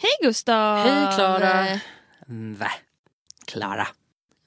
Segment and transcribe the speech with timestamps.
[0.00, 0.78] Hej Gustav!
[0.78, 1.80] Hej Klara!
[2.58, 2.70] Va?
[3.46, 3.88] Klara.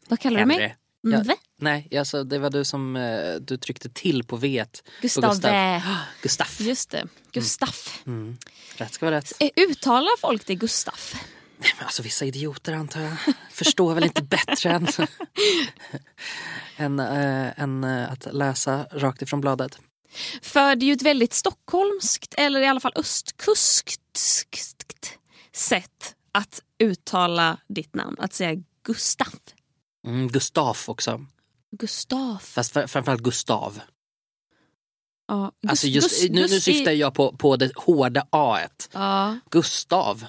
[0.08, 0.58] Vad kallar du mig?
[0.58, 0.74] Henry.
[1.02, 1.36] Ja, Mve?
[1.58, 4.84] nej, alltså, det var du som eh, du tryckte till på vet.
[4.84, 5.30] på Gustav.
[5.32, 5.82] Gustav.
[6.22, 6.48] Gustav.
[6.60, 8.02] Just det, Gustaf.
[8.06, 8.38] Mm.
[8.76, 9.32] Rätt ska vara rätt.
[9.40, 11.14] Eh, Uttalar folk det Gustaf?
[11.58, 13.16] Nej, men alltså, vissa idioter antar jag.
[13.52, 14.88] Förstår väl inte bättre än,
[16.78, 19.80] än, äh, än äh, att läsa rakt ifrån bladet.
[20.42, 24.02] För det är ju ett väldigt stockholmskt, eller i alla fall östkuskt
[25.54, 28.16] sätt att uttala ditt namn.
[28.20, 29.34] Att säga Gustaf.
[30.08, 31.26] Mm, Gustaf också.
[31.72, 32.44] Gustaf.
[32.44, 33.80] Fast fr- framförallt Gustav.
[35.28, 35.52] Ja.
[35.62, 38.60] Gus- Alltså just, nu, nu syftar jag på, på det hårda A.
[38.92, 39.40] Ja.
[39.52, 40.26] Gustav.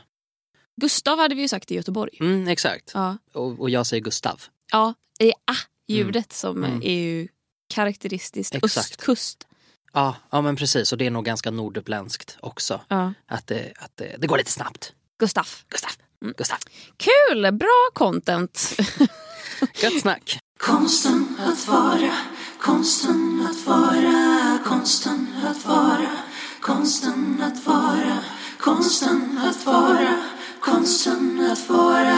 [0.80, 2.16] Gustav hade vi ju sagt i Göteborg.
[2.20, 2.90] Mm, exakt.
[2.94, 4.42] Ja, Och, och jag säger Gustav.
[4.72, 6.82] ja i a-ljudet som Mm.
[6.82, 7.28] är ju
[7.74, 8.76] karaktäristiskt Exakt.
[8.76, 9.46] östkust.
[9.92, 12.80] Ja, ja men precis och det är nog ganska norduppländskt också.
[12.88, 13.12] Ja.
[13.26, 14.92] Att, det, att det, det går lite snabbt.
[15.18, 15.64] Gustaf.
[15.68, 15.90] Gustav.
[16.22, 16.34] Mm.
[16.36, 16.58] Gustav.
[16.96, 17.52] Kul!
[17.52, 18.76] Bra content.
[19.82, 20.38] Gött snack.
[20.58, 22.12] Konsten att vara,
[22.60, 26.16] konsten att vara, konsten att vara,
[26.60, 28.18] konsten att vara,
[28.58, 30.24] konsten att vara,
[30.60, 32.16] konsten att vara.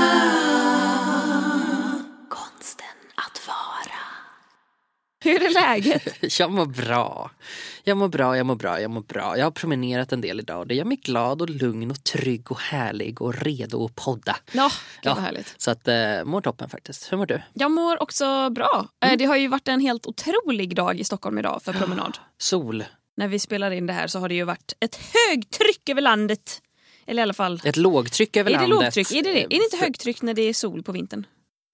[2.29, 4.01] Konsten att vara.
[5.23, 6.17] Hur är läget?
[6.41, 7.31] Jag mår bra.
[7.85, 9.39] Jag mår bra, jag mår bra, jag mår bra.
[9.39, 12.51] Jag har promenerat en del idag och det gör mig glad och lugn och trygg
[12.53, 14.37] och härlig och redo att podda.
[14.53, 14.71] Ja,
[15.03, 15.15] Ja.
[15.15, 15.55] härligt.
[15.59, 17.13] Så att eh, mår toppen faktiskt.
[17.13, 17.43] Hur mår du?
[17.53, 18.89] Jag mår också bra.
[19.05, 22.19] Eh, Det har ju varit en helt otrolig dag i Stockholm idag för promenad.
[22.39, 22.85] Sol.
[23.17, 26.63] När vi spelar in det här så har det ju varit ett högtryck över landet.
[27.07, 27.61] Eller i alla fall...
[27.65, 28.97] Ett lågtryck över är det landet.
[28.97, 29.13] lågtryck?
[29.13, 29.45] Är det, det?
[29.45, 31.27] är det inte högtryck när det är sol på vintern?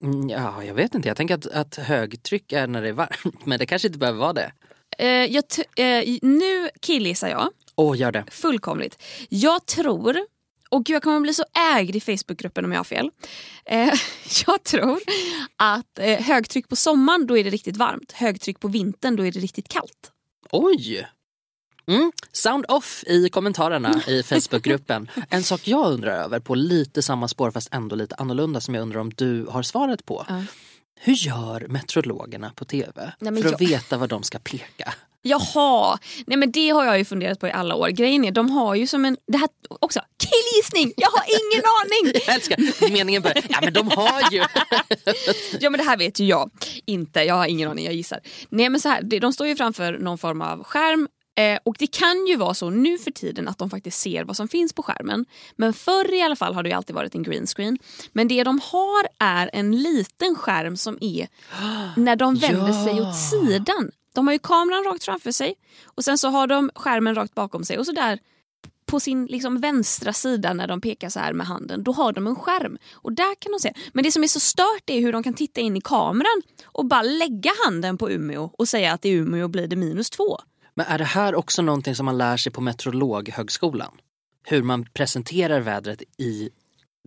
[0.03, 1.07] Mm, Ja, jag vet inte.
[1.07, 3.45] Jag tänker att, att högtryck är när det är varmt.
[3.45, 4.51] Men det kanske inte behöver vara det.
[4.97, 8.23] Eh, eh, nu killgissar jag Åh, gör det.
[8.31, 9.03] fullkomligt.
[9.29, 10.17] Jag tror,
[10.69, 11.43] och gud jag kommer bli så
[11.77, 13.11] ägd i Facebookgruppen om jag har fel.
[13.65, 13.93] Eh,
[14.47, 14.99] jag tror
[15.55, 18.11] att eh, högtryck på sommaren då är det riktigt varmt.
[18.11, 20.11] Högtryck på vintern då är det riktigt kallt.
[20.51, 21.07] Oj!
[21.89, 22.11] Mm.
[22.31, 25.09] Sound off i kommentarerna i Facebookgruppen.
[25.29, 28.81] En sak jag undrar över på lite samma spår fast ändå lite annorlunda som jag
[28.81, 30.25] undrar om du har svaret på.
[30.29, 30.43] Ja.
[31.01, 34.93] Hur gör meteorologerna på tv Nej, för att jag- veta vad de ska peka?
[35.21, 37.89] Jaha, nej men det har jag ju funderat på i alla år.
[37.89, 40.93] Grejen är, de har ju som en, det här också, killgissning!
[40.97, 42.21] Jag har ingen aning!
[42.27, 44.37] Jag älskar meningen börjar, ja men de har ju.
[45.59, 46.51] Ja men det här vet ju jag
[46.85, 48.19] inte, jag har ingen aning, jag gissar.
[48.49, 51.07] Nej men så här, de står ju framför någon form av skärm
[51.39, 54.35] eh, och det kan ju vara så nu för tiden att de faktiskt ser vad
[54.35, 55.25] som finns på skärmen.
[55.55, 57.77] Men förr i alla fall har det ju alltid varit en green screen.
[58.13, 61.27] Men det de har är en liten skärm som är
[61.99, 62.85] när de vänder Ja.
[62.85, 63.91] sig åt sidan.
[64.13, 65.55] De har ju kameran rakt framför sig
[65.85, 68.19] och sen så har de skärmen rakt bakom sig och så där
[68.85, 72.27] på sin liksom vänstra sida när de pekar så här med handen, då har de
[72.27, 72.77] en skärm.
[72.93, 73.73] Och där kan de se.
[73.93, 76.85] Men det som är så stört är hur de kan titta in i kameran och
[76.85, 80.39] bara lägga handen på Umeå och säga att i Umeå blir det minus två.
[80.79, 83.91] Men är det här också någonting som man lär sig på Meteorologhögskolan?
[84.43, 86.49] Hur man presenterar vädret i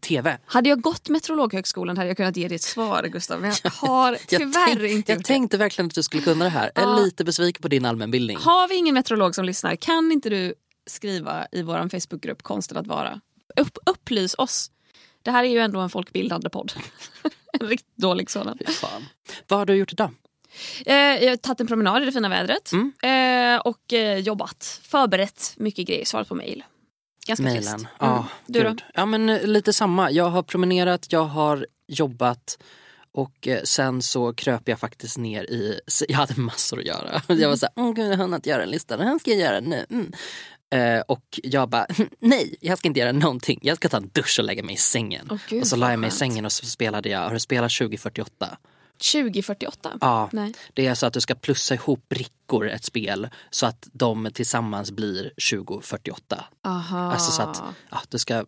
[0.02, 0.38] tv?
[0.46, 3.40] Hade jag gått Meteorologhögskolan hade jag kunnat ge dig ett svar Gustav.
[3.40, 6.50] Men jag har Jag, tyvärr tänk, inte jag tänkte verkligen att du skulle kunna det
[6.50, 6.72] här.
[6.74, 8.36] Jag är lite besviken på din allmänbildning.
[8.36, 10.54] Har vi ingen meteorolog som lyssnar kan inte du
[10.86, 13.20] skriva i vår Facebookgrupp Konsten att vara.
[13.56, 14.70] Upp, upplys oss.
[15.22, 16.72] Det här är ju ändå en folkbildande podd.
[17.60, 18.58] en riktigt dålig sådan.
[19.48, 20.10] Vad har du gjort idag?
[20.86, 22.92] Eh, jag har tagit en promenad i det fina vädret Mm.
[23.02, 24.80] eh, och eh, jobbat.
[24.82, 26.64] Förberett mycket grejer, svarat på mejl.
[27.26, 27.42] Ganska.
[27.42, 27.74] Mejlen.
[27.74, 27.86] Mm.
[27.98, 28.76] Ja, Du då?
[28.94, 30.10] Ja men eh, lite samma.
[30.10, 32.58] Jag har promenerat, jag har jobbat
[33.12, 37.22] och eh, sen så kröp jag faktiskt ner i, jag hade massor att göra.
[37.34, 39.40] Jag var såhär, åh gud jag har att göra en lista, den här ska jag
[39.40, 39.86] göra nu.
[39.90, 40.12] Mm.
[40.74, 41.86] Eh, och jag bara,
[42.18, 43.58] nej jag ska inte göra någonting.
[43.62, 45.28] Jag ska ta en dusch och lägga mig i sängen.
[45.30, 47.40] Åh, gud, och så la jag mig i sängen och så spelade jag, har du
[47.40, 48.56] spelat 2048?
[49.02, 49.98] 2048?
[50.00, 50.54] Ja, Nej.
[50.74, 54.90] det är så att du ska plussa ihop brickor ett spel så att de tillsammans
[54.90, 56.44] blir 2048.
[56.64, 57.12] Aha.
[57.12, 58.44] Alltså så att ja, du ska,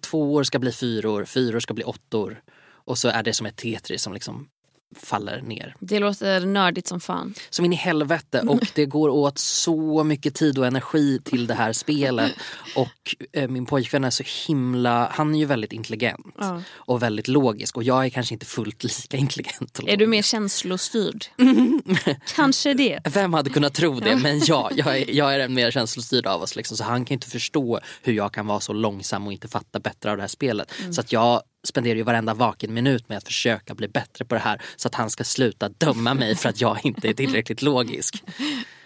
[0.00, 2.42] tvåor ska bli fyror, fyror ska bli åttor.
[2.86, 4.48] Och så är det som ett Tetris som liksom
[4.94, 5.76] faller ner.
[5.80, 7.34] Det låter nördigt som fan.
[7.50, 11.54] Som in i helvete och det går åt så mycket tid och energi till det
[11.54, 12.32] här spelet.
[12.76, 16.62] Och eh, min pojkvän är så himla, han är ju väldigt intelligent Ja.
[16.74, 19.80] och väldigt logisk och jag är kanske inte fullt lika intelligent.
[19.86, 21.24] Är du mer känslostyrd?
[22.34, 23.00] Kanske det.
[23.04, 24.16] Vem hade kunnat tro det?
[24.16, 26.56] Men ja, jag är, jag är den mer känslostyrd av oss.
[26.56, 29.80] Liksom, så han kan inte förstå hur jag kan vara så långsam och inte fatta
[29.80, 30.72] bättre av det här spelet.
[30.90, 34.40] Så att jag spenderar ju varenda vaken minut med att försöka bli bättre på det
[34.40, 34.62] här.
[34.76, 38.24] Så att han ska sluta döma mig för att jag inte är tillräckligt logisk.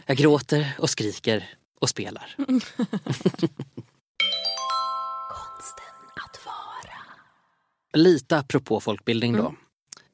[0.07, 2.37] Jag gråter och skriker och spelar.
[7.93, 9.55] Lite apropå folkbildning då.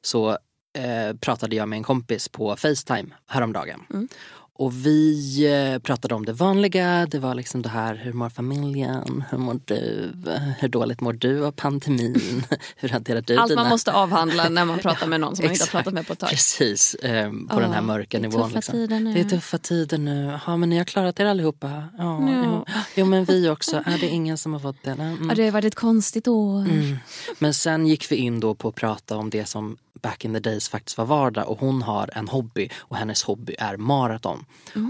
[0.01, 0.29] Så
[0.77, 4.07] eh, pratade jag med en kompis på Facetime häromdagen.
[4.57, 7.05] Och vi eh, pratade om det vanliga.
[7.11, 9.23] Det var liksom det här, hur mår familjen?
[9.31, 10.11] Hur mår du?
[10.59, 12.43] Hur dåligt mår du av pandemin?
[12.75, 13.61] hur hanterar du Allt dina...
[13.61, 16.13] man måste avhandla när man pratar med någon som man inte har pratat med på
[16.13, 16.29] ett tag.
[16.29, 18.51] Precis, eh, på den här mörka det är nivån.
[18.51, 19.13] tuffa Liksom.
[19.13, 20.39] Det är tuffa tider nu.
[20.47, 21.83] Ja, men ni har klarat er allihopa.
[21.97, 22.65] Ja, Ja.
[22.95, 23.05] Jo.
[23.05, 23.83] men vi också.
[23.85, 24.91] Är det ingen som har fått det?
[24.91, 25.29] Mm.
[25.29, 26.59] Ja, det har varit ett konstigt år.
[26.59, 26.97] Mm.
[27.39, 30.39] Men sen gick vi in då på att prata om det som back in the
[30.39, 34.45] days faktiskt var vardag och hon har en hobby och hennes hobby är maraton.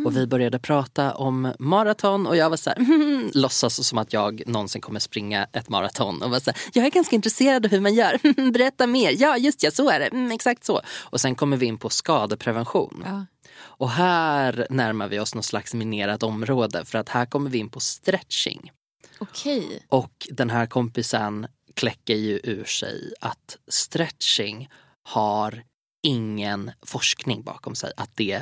[0.06, 4.14] Och vi började prata om maraton och jag var så här, mm, låtsas som att
[4.14, 7.72] jag någonsin kommer springa ett maraton och var så här, jag är ganska intresserad av
[7.72, 10.82] hur man gör, berätta mer, ja just ja så är det, mm, exakt så.
[11.00, 13.04] Och sen kommer vi in på skadeprevention.
[13.06, 13.26] Ja.
[13.58, 17.70] Och här närmar vi oss något slags minerat område för att här kommer vi in
[17.70, 18.72] på stretching.
[19.20, 19.86] Okej.
[19.90, 24.70] Och den här kompisen kläcker ju ur sig att stretching
[25.06, 25.64] har
[26.04, 27.92] ingen forskning bakom sig.
[27.98, 28.42] Att det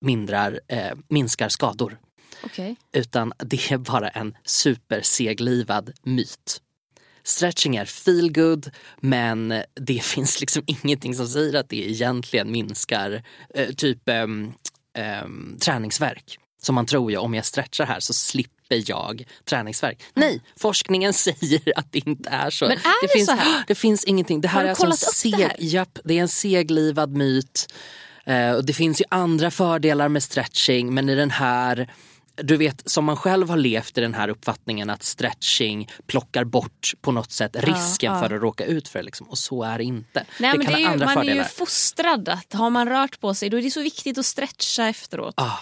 [0.00, 1.98] mindrar, eh, minskar skador.
[2.42, 2.76] Okej.
[2.92, 6.60] Utan det är bara en superseglivad myt.
[7.22, 8.70] Stretching är feel good
[9.00, 13.22] men det finns liksom ingenting som säger att det egentligen minskar
[13.54, 14.52] eh, typ ehm,
[15.60, 16.38] träningsverk.
[16.62, 20.02] Som man tror ju, om jag stretchar här så slipper jag träningsverk.
[20.14, 22.64] Nej, forskningen säger att det inte är så.
[22.64, 23.64] Men är det finns, så här?
[23.66, 24.40] Det finns ingenting.
[24.40, 25.56] Det här Har du är alltså kollat upp det här?
[25.58, 27.74] japp, det är en seglivad myt.
[28.26, 31.88] Eh, och det finns ju andra fördelar med stretching men i den här
[32.36, 36.94] du vet, som man själv har levt i den här uppfattningen att stretching plockar bort
[37.00, 38.20] på något sätt risken ja.
[38.20, 39.04] för att råka ut för det.
[39.04, 39.28] Liksom.
[39.28, 40.24] Och så är det inte.
[40.38, 41.40] Nej, det men kan det är ha ju, andra man fördelar.
[41.40, 44.26] är ju fostrad att har man rört på sig då är det så viktigt att
[44.26, 45.34] stretcha efteråt.
[45.36, 45.58] Ah,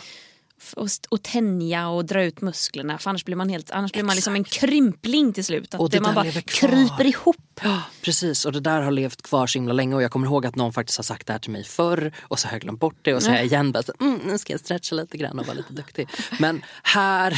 [0.76, 4.16] Och, och tänja och dra ut musklerna för annars blir man, helt, annars blir man
[4.16, 5.74] liksom en krympling till slut.
[5.74, 7.36] Att Och det man bara kryper ihop.
[7.62, 10.46] ja, precis, och det där har levt kvar så himla länge och jag kommer ihåg
[10.46, 12.80] att någon faktiskt har sagt det här till mig förr och så har jag glömt
[12.80, 15.16] bort det och så har jag igen bara så, mm, nu ska jag stretcha lite
[15.16, 16.08] grann och vara lite duktig.
[16.38, 17.34] Men här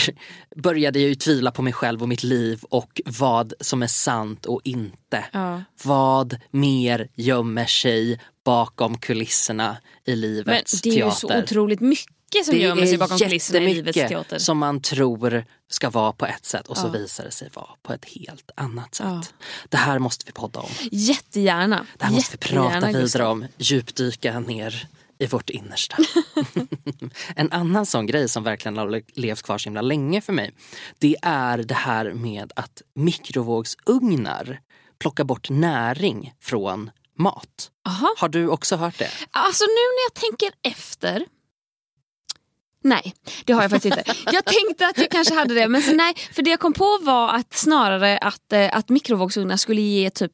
[0.56, 4.46] började jag ju tvivla på mig själv och mitt liv och vad som är sant
[4.46, 5.24] och inte.
[5.32, 5.62] Ja.
[5.82, 11.16] Vad mer gömmer sig bakom kulisserna i Men livets det är ju teater?
[11.16, 14.38] så otroligt mycket som gömmer sig bakom kulisserna i livets teater.
[14.38, 16.90] som man tror ska vara på ett sätt och så Ja.
[16.90, 19.06] visar det sig vara på ett helt annat sätt.
[19.06, 19.22] Ja.
[19.68, 20.70] Det här måste vi podda om.
[20.92, 21.86] Jättegärna.
[21.98, 23.30] Det här måste vi prata Jättegärna, vidare Gustav.
[23.30, 23.46] om.
[23.58, 24.88] Djupdyka ner
[25.18, 25.96] i vårt innersta.
[27.36, 30.50] en annan sån grej som verkligen har levt kvar så himla länge för mig.
[30.98, 34.60] Det är det här med att mikrovågsugnar
[34.98, 37.70] plockar bort näring från mat.
[37.88, 38.14] Aha.
[38.18, 39.10] Har du också hört det?
[39.30, 41.26] Alltså nu när jag tänker efter.
[42.84, 43.14] Nej,
[43.44, 44.12] det har jag faktiskt inte.
[44.32, 46.14] Jag tänkte att jag kanske hade det men så nej.
[46.32, 50.32] För det jag kom på var att snarare att, eh, att mikrovågsugnar skulle ge typ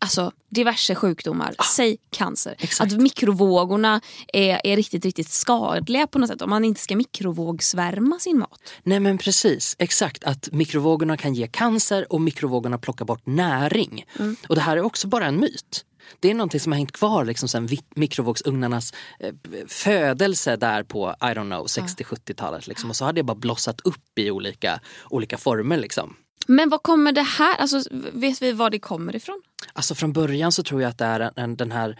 [0.00, 2.50] Alltså diverse sjukdomar, säg cancer.
[2.58, 2.62] Ah.
[2.64, 2.92] Exakt.
[2.92, 4.00] Att mikrovågorna
[4.32, 6.42] är, är riktigt, riktigt skadliga på något sätt.
[6.42, 8.60] Om man inte ska mikrovågsvärma sin mat.
[8.82, 10.24] Nej men precis, exakt.
[10.24, 14.04] Att mikrovågorna kan ge cancer och mikrovågorna plockar bort näring.
[14.18, 14.36] Mm.
[14.48, 15.84] Och det här är också bara en myt.
[16.20, 19.34] Det är någonting som har hängt kvar liksom sen mikrovågsugnarnas eh,
[19.66, 22.66] födelse där på, I don't know, 60-70-talet.
[22.66, 22.90] Liksom.
[22.90, 24.80] Och så har det bara blossat upp i olika,
[25.10, 25.76] olika former.
[25.76, 26.16] Liksom.
[26.50, 27.82] Men vad kommer det här, alltså
[28.12, 29.42] vet vi var det kommer ifrån?
[29.72, 31.98] Alltså från början så tror jag att det är en, en, den här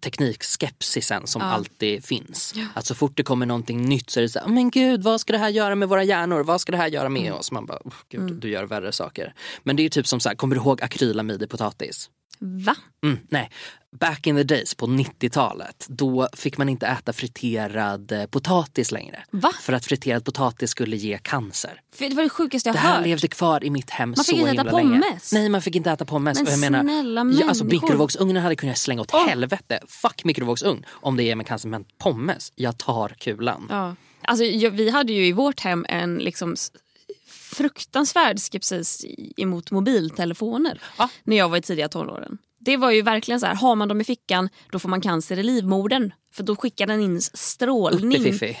[0.00, 1.48] teknikskepsisen som Ja.
[1.48, 2.54] alltid finns.
[2.74, 5.02] Att så fort det kommer någonting nytt så är det så här, "Oh, men gud
[5.02, 6.40] vad ska det här göra med våra hjärnor?
[6.42, 7.52] Vad ska det här göra med oss?
[7.52, 7.78] Man bara,
[8.08, 9.34] gud du gör värre saker.
[9.62, 12.10] Men det är typ som så här, kommer du ihåg akrylamid i potatis?
[12.40, 12.76] Va?
[13.04, 13.50] Mm, nej,
[14.00, 19.24] back in the days på 90-talet då fick man inte äta friterad eh, potatis längre.
[19.30, 19.52] Va?
[19.60, 21.80] För att friterad potatis skulle ge cancer.
[21.94, 23.06] För det var det sjukaste jag Det här hört.
[23.06, 25.00] levde kvar i mitt hem Man fick så inte himla äta länge.
[25.00, 25.32] pommes.
[25.32, 26.38] Nej, man fick inte äta pommes.
[26.38, 27.64] Men och jag menar, snälla alltså, människor.
[27.88, 29.80] mikrovågsugnen hade kunnat slänga åt helvete.
[29.88, 31.68] Fuck mikrovågsugn om det ger mig cancer.
[31.68, 33.66] Men pommes, jag tar kulan.
[33.70, 33.96] Ja.
[34.22, 36.56] Alltså, jag, vi hade ju i vårt hem en liksom
[37.56, 39.04] fruktansvärd skepsis
[39.36, 41.08] emot mobiltelefoner Ja.
[41.24, 42.38] när jag var i tidiga tonåren.
[42.58, 45.38] Det var ju verkligen så här, har man dem i fickan då får man cancer
[45.38, 46.12] i livmodern.
[46.34, 48.20] För då skickar den in strålning.
[48.20, 48.58] Upp i fiffi.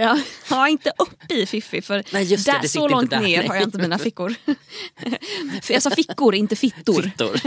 [0.00, 0.18] Ja,
[0.50, 3.48] ja, inte upp i fiffi för Nej, det, där, det så långt där, ner nej.
[3.48, 4.34] har jag inte mina fickor.
[5.68, 7.02] jag sa fickor, inte fittor.
[7.02, 7.40] Fittor.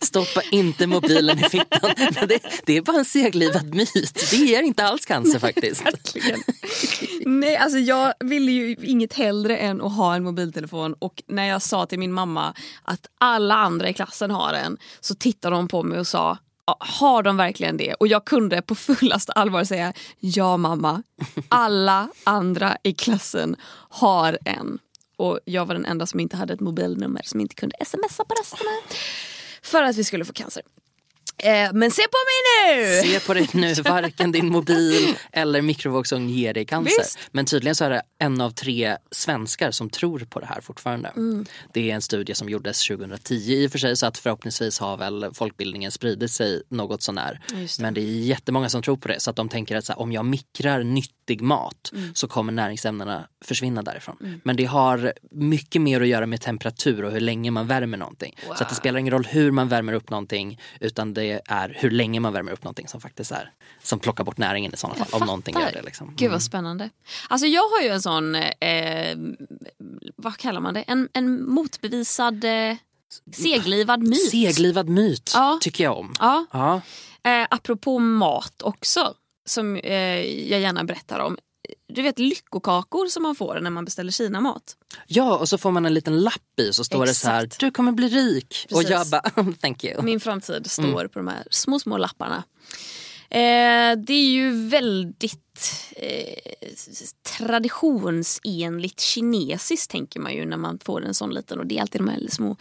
[0.04, 1.90] Stoppa inte mobilen i fittan.
[2.28, 4.26] Det, det är bara en seglivad myt.
[4.30, 5.84] Det ger inte alls cancer faktiskt.
[5.84, 6.42] Verkligen.
[7.26, 11.62] Nej, alltså jag ville ju inget hellre än att ha en mobiltelefon och när jag
[11.62, 15.82] sa till min mamma att alla andra i klassen har en så tittade hon på
[15.82, 16.38] mig och sa
[16.78, 17.94] Har de verkligen det?
[17.94, 21.02] Och jag kunde på fullaste allvar säga ja mamma.
[21.48, 23.56] Alla andra i klassen
[23.88, 24.78] har en.
[25.16, 28.34] Och jag var den enda som inte hade ett mobilnummer som inte kunde smsa på
[28.34, 28.70] resterna.
[29.62, 30.62] För att vi skulle få cancer.
[31.42, 33.02] Eh, men se på mig nu!
[33.02, 37.02] Se på dig nu, varken din mobil eller mikrovågsugn ger dig cancer.
[37.02, 37.18] Visst.
[37.30, 41.08] Men tydligen så är det en av tre svenskar som tror på det här fortfarande.
[41.16, 41.46] Mm.
[41.72, 44.96] Det är en studie som gjordes 2010 i och för sig så att förhoppningsvis har
[44.96, 47.40] väl folkbildningen spridit sig något sånär.
[47.48, 47.78] Det.
[47.82, 50.12] Men det är jättemånga som tror på det så att de tänker att här, om
[50.12, 52.14] jag mikrar nyttig mat Mm.
[52.14, 54.40] så kommer näringsämnena försvinna därifrån.
[54.44, 58.36] Men det har mycket mer att göra med temperatur och hur länge man värmer någonting.
[58.46, 61.90] Så att det spelar ingen roll hur man värmer upp någonting utan det är hur
[61.90, 63.50] länge man värmer upp någonting som faktiskt är
[63.82, 65.20] som plockar bort näringen i sådana fall.
[65.20, 65.82] Om någonting gör det.
[65.82, 66.14] Liksom.
[66.16, 66.90] Gud vad spännande.
[67.28, 69.16] Alltså jag har ju en sån, eh,
[70.16, 72.76] vad kallar man det, en, en motbevisad eh,
[73.32, 74.30] seglivad myt.
[74.30, 75.58] Seglivad myt Ja.
[75.60, 76.14] tycker jag om.
[76.18, 76.80] Ja, Ja.
[77.30, 79.14] eh, apropå mat också,
[79.46, 79.94] som eh,
[80.50, 81.36] jag gärna berättar om.
[81.88, 84.76] Du vet lyckokakor som man får när man beställer Kina-mat.
[85.06, 87.60] ja, och så får man en liten lapp i så står det så här, Exakt.
[87.60, 88.66] du kommer bli rik.
[88.70, 88.90] Och Precis.
[88.90, 90.02] jag bara, thank you.
[90.02, 92.42] Min framtid står på de här små, små lapparna.
[93.34, 96.52] Eh, det är ju väldigt eh,
[97.38, 102.00] traditionsenligt kinesiskt tänker man ju när man får en sån liten och det är alltid
[102.00, 102.56] de här små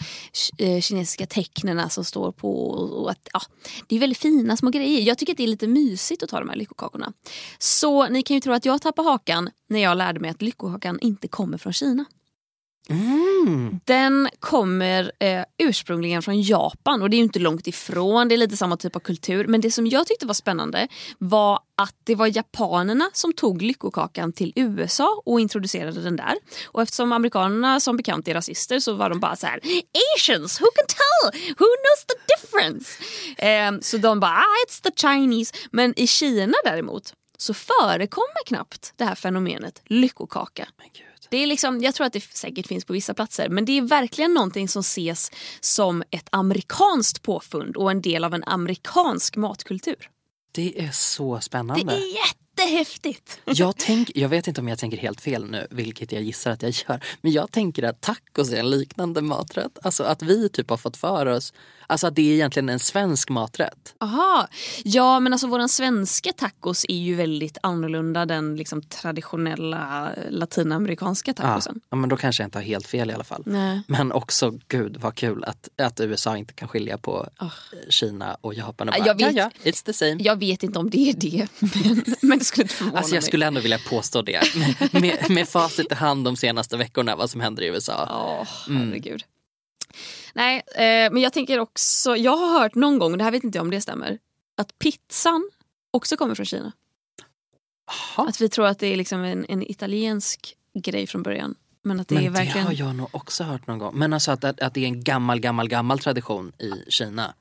[0.58, 2.70] eh, kinesiska tecknena som står på.
[2.70, 3.42] Och, och att, ja,
[3.88, 5.02] det är väldigt fina små grejer.
[5.02, 7.14] Jag tycker att det är lite mysigt att ta de här lyckokakorna.
[7.60, 11.00] Så ni kan ju tro att jag tappar hakan när jag lärde mig att lyckokakan
[11.00, 12.06] inte kommer från Kina.
[12.92, 13.80] Mm.
[13.86, 18.38] Den kommer eh, ursprungligen från Japan och det är ju inte långt ifrån, det är
[18.38, 19.48] lite samma typ av kultur.
[19.48, 24.34] Men det som jag tyckte var spännande var att det var japanerna som tog lyckokakan
[24.34, 26.36] till USA och introducerade den där.
[26.66, 29.60] Och eftersom amerikanerna som bekant är rasister så var de bara så här:
[30.16, 31.42] Asians, who can tell?
[31.50, 33.04] Who knows the difference?
[33.38, 35.54] Eh, så de bara, ah, it's the Chinese.
[35.72, 40.68] Men i Kina däremot så förekommer knappt det här fenomenet lyckokaka.
[40.78, 41.11] Men.
[41.32, 43.82] Det är liksom, jag tror att det säkert finns på vissa platser men det är
[43.82, 50.10] verkligen någonting som ses som ett amerikanskt påfund och en del av en amerikansk matkultur.
[50.52, 51.94] Det är så Det spännande.
[51.94, 53.40] är jättehäftigt!
[53.46, 56.62] Jag, tänk, jag vet inte om jag tänker helt fel nu, vilket jag gissar att
[56.62, 57.04] jag gör.
[57.22, 59.78] Men jag tänker att tacos är en liknande maträtt.
[59.84, 61.54] Alltså att vi typ har fått för oss,
[61.92, 63.96] alltså att det är egentligen en svensk maträtt.
[64.00, 64.48] Aha.
[64.84, 71.44] Ja men alltså våran svenska tacos är ju väldigt annorlunda den liksom traditionella latinamerikanska Ja,
[71.44, 71.82] tacosen.
[71.90, 73.44] ja, men då kanske jag inte har helt fel i alla fall.
[73.46, 73.82] Nej.
[73.88, 77.28] Men också, gud vad kul att, att USA inte kan skilja på
[77.90, 78.90] Kina och Japan.
[78.90, 79.36] Och Ja, bara, jag vet.
[79.36, 80.16] Ja, ja, it's the same.
[80.20, 83.22] Jag vet inte om det är det men, men det skulle inte förvåna Alltså jag
[83.22, 83.28] mig.
[83.28, 84.42] skulle ändå vilja påstå det.
[84.92, 88.08] med, med facit i hand de senaste veckorna vad som händer i USA.
[88.40, 89.24] Åh, herregud.
[90.34, 93.58] Nej, eh, men jag tänker också, jag har hört någon gång, det här vet inte
[93.58, 94.20] jag om det stämmer,
[94.58, 95.50] att pizzan
[95.92, 96.72] också kommer från Kina.
[97.88, 98.28] Jaha.
[98.28, 101.56] Att vi tror att det är liksom en, en italiensk grej från början.
[101.84, 102.58] Men att det Men är verkligen...
[102.58, 103.96] det har jag nog också hört någon gång.
[103.96, 107.34] Men alltså att, att, att det är en gammal, gammal, gammal tradition i Kina.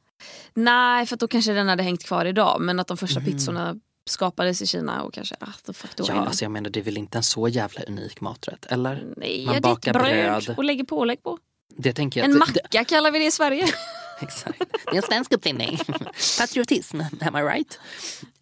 [0.54, 2.60] Nej, för då kanske den hade hängt kvar idag.
[2.60, 5.34] Men att de första pizzorna skapades i Kina och kanske...
[5.40, 7.82] Ah, the fuck då Ja, alltså jag menar det är väl inte en så jävla
[7.82, 8.66] unik maträtt?
[8.66, 9.04] Eller?
[9.16, 10.58] Nej, man bakar bröd, bröd.
[10.58, 11.38] och lägger pålägg på.
[11.82, 13.64] Det tänker jag En att det, macka kallar vi det i Sverige.
[13.66, 13.72] det,
[14.26, 14.58] exakt.
[14.84, 15.78] det är en svensk uppfinning.
[16.38, 17.78] Patriotism, am I right?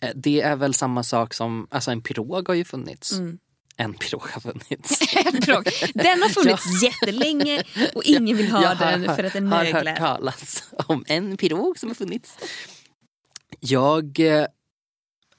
[0.01, 3.13] Eh, Det är väl samma sak som, alltså en pirog har ju funnits.
[3.13, 3.39] Mm.
[3.77, 4.99] En pirog har funnits.
[5.95, 7.63] Den har funnits jättelänge
[7.95, 9.97] och ingen vill ha Jag den för att den har hört möglar.
[9.97, 12.37] talas om en pirog som har funnits.
[13.61, 14.47] Jag eh,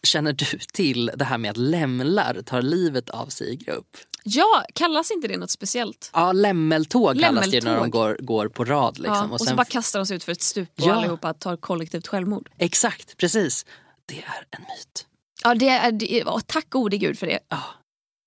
[0.03, 3.98] Känner du till det här med att lämlar tar livet av sig i grupp?
[4.24, 6.10] Ja, kallas inte det något speciellt?
[6.13, 8.98] Ja, lämmeltåg kallas det när de går, går på rad.
[9.00, 9.15] Liksom.
[9.15, 10.94] ja, och, så sen- bara kastar de sig ut för ett stup och Ja.
[10.94, 12.50] allihopa tar kollektivt självmord.
[12.58, 13.65] Exakt, precis.
[14.06, 15.06] Det är en myt.
[15.44, 17.39] Ja, det är, det är, tack gode gud för det.
[17.50, 17.63] Ja,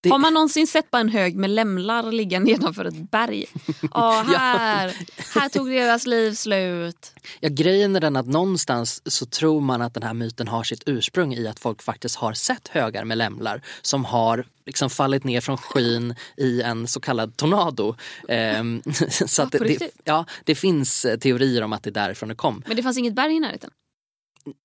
[0.02, 3.44] det- Har man någonsin sett bara en hög med lämlar ligga nedanför ett berg?
[3.94, 4.96] Ja, här,
[5.34, 7.12] här tog deras liv slut.
[7.40, 10.82] Ja, grejen är den att någonstans så tror man att den här myten har sitt
[10.86, 15.40] ursprung i att folk faktiskt har sett högar med lämlar som har liksom fallit ner
[15.40, 17.96] från skyn i en så kallad tornado.
[18.28, 18.82] Ehm,
[19.26, 22.62] så det, det, ja, det finns eh, teorier om att det är därifrån det kom.
[22.66, 23.70] Men det fanns inget berg i närheten.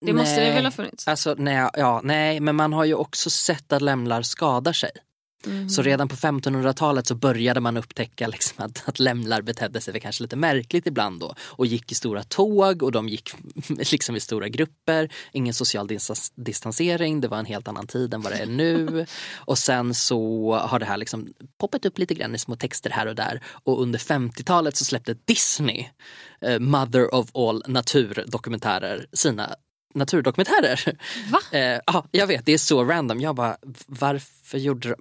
[0.06, 0.54] Det måste det Nej.
[0.56, 1.08] väl ha funnits?
[1.08, 4.90] Alltså, nej, ja, nej, men man har ju också sett att lämlar skadar sig.
[5.46, 5.70] Mm.
[5.70, 10.24] Så redan på 1500-talet så började man upptäcka liksom att, att lämlar betedde sig kanske
[10.24, 13.32] lite märkligt ibland då och gick i stora tåg och de gick
[13.70, 15.10] liksom i stora grupper.
[15.32, 19.06] Ingen social distans- distansering, det var en helt annan tid än vad det är nu.
[19.36, 23.06] Och sen så har det här liksom poppat upp lite grann i små texter här
[23.06, 25.86] och där och under 50-talet så släppte Disney,
[26.42, 29.56] eh, Mother of all naturdokumentärer, sina
[29.98, 30.98] naturdokumentärer.
[31.32, 31.40] Va?
[31.58, 33.22] Eh, ja, jag vet, det är så random.
[33.22, 34.96] Jag bara, varför gjorde de...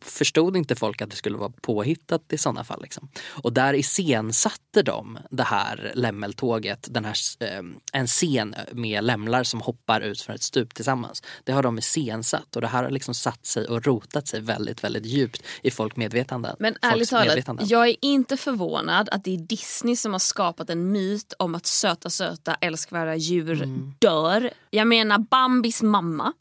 [0.00, 2.82] Förstod inte folk att det skulle vara påhittat i sådana fall?
[2.82, 3.08] Liksom?
[3.28, 9.60] Och där iscensatte de det här lämmeltåget, den här, eh, en scen med lämlar som
[9.60, 11.22] hoppar ut från ett stup tillsammans.
[11.44, 14.84] Det har de iscensatt och det här har liksom satt sig och rotat sig väldigt,
[14.84, 16.56] väldigt djupt i folk medvetanden.
[16.58, 20.92] Men ärligt talat, jag är inte förvånad att det är Disney som har skapat en
[20.92, 23.94] myt om att söta söta älskvärda djur Mm.
[23.98, 24.50] dör.
[24.70, 26.32] Jag menar Bambis mamma.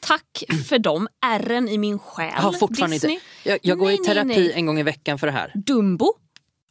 [0.00, 2.32] Tack för de ärren i min själ.
[2.36, 3.12] Jag har fortfarande Disney.
[3.12, 3.24] inte...
[3.48, 4.52] Jag, jag går Nej, i nej, terapi nej.
[4.52, 5.52] en gång i veckan för det här.
[5.54, 6.14] Dumbo.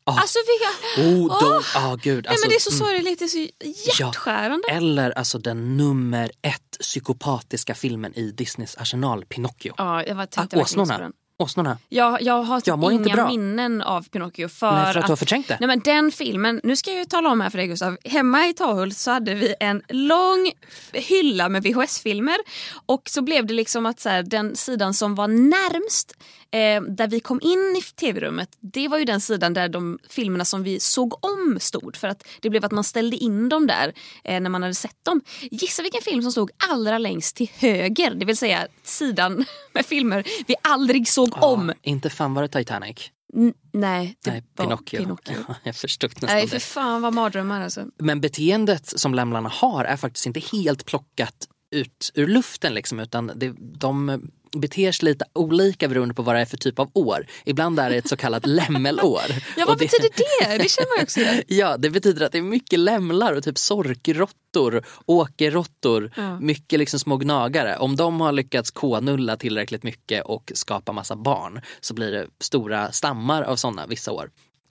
[0.03, 0.19] Ah.
[0.19, 1.09] Alltså vilka...
[1.09, 2.87] Oh, de, ah, gud, Nej alltså, men det är så mm.
[2.87, 4.67] sorgligt, det är så hjärtskärande.
[4.69, 9.73] Eller alltså den nummer ett psykopatiska filmen i Disneys arsenal, Pinocchio.
[9.77, 11.11] Ja, jag var Ah, tänkte på åsnorna.
[11.39, 11.77] Åsnorna.
[11.89, 15.17] Jag, jag har typ Jag inga minnen av Pinocchio för, Nej, för att du har
[15.17, 15.57] förträngt det.
[15.59, 17.97] Nej men den filmen, nu ska jag ju tala om här för dig Gustav.
[18.03, 20.51] Hemma i Tahult så hade vi en lång
[20.93, 22.37] hylla med VHS-filmer.
[22.85, 26.13] Och så blev det liksom att så här, den sidan som var närmst
[26.51, 30.45] eh, där vi kom in i tv-rummet, det var ju den sidan där de filmerna
[30.45, 31.95] som vi såg om stod.
[31.95, 35.05] För att det blev att man ställde in dem där eh, när man hade sett
[35.05, 35.21] dem.
[35.51, 40.23] Gissa vilken film som stod allra längst till höger, det vill säga sidan med filmer
[40.47, 41.69] vi aldrig såg om.
[41.69, 43.11] Ah, inte fan var det Titanic.
[43.35, 44.97] N- nej, det Nej, var Pinocchio.
[44.97, 45.45] Pinocchio.
[45.47, 47.85] Ja, jag förstod nästan Nej för fan vad mardrömmar alltså.
[47.97, 53.31] Men beteendet som lämlarna har är faktiskt inte helt plockat ut ur luften liksom, utan
[53.35, 57.25] det, de beter sig lite olika beroende på vad det är för typ av år.
[57.45, 59.21] Ibland är det ett så kallat lämmelår.
[59.57, 60.09] Ja vad det, betyder
[60.49, 60.57] det?
[60.63, 61.43] Det känner man också igen.
[61.47, 66.39] Ja, det betyder att det är mycket lämlar och typ sorkråttor, åkerråttor, Ja.
[66.39, 67.77] mycket liksom små gnagare.
[67.77, 72.91] Om de har lyckats k-nulla tillräckligt mycket och skapa massa barn så blir det stora
[72.91, 74.29] stammar av sådana vissa år.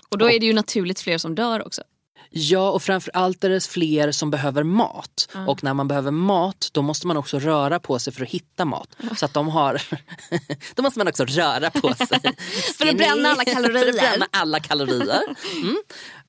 [0.09, 1.83] Och då är det ju naturligt fler som dör också.
[2.31, 5.29] Ja, och framför allt är det fler som behöver mat.
[5.47, 8.65] Och när man behöver mat då måste man också röra på sig för att hitta
[8.65, 8.97] mat.
[9.17, 9.83] Så att de har...
[10.75, 12.21] då måste man också röra på sig.
[12.79, 13.81] För att bränna alla kalorier.
[13.81, 15.23] för att bränna alla kalorier.
[15.57, 15.77] Mm.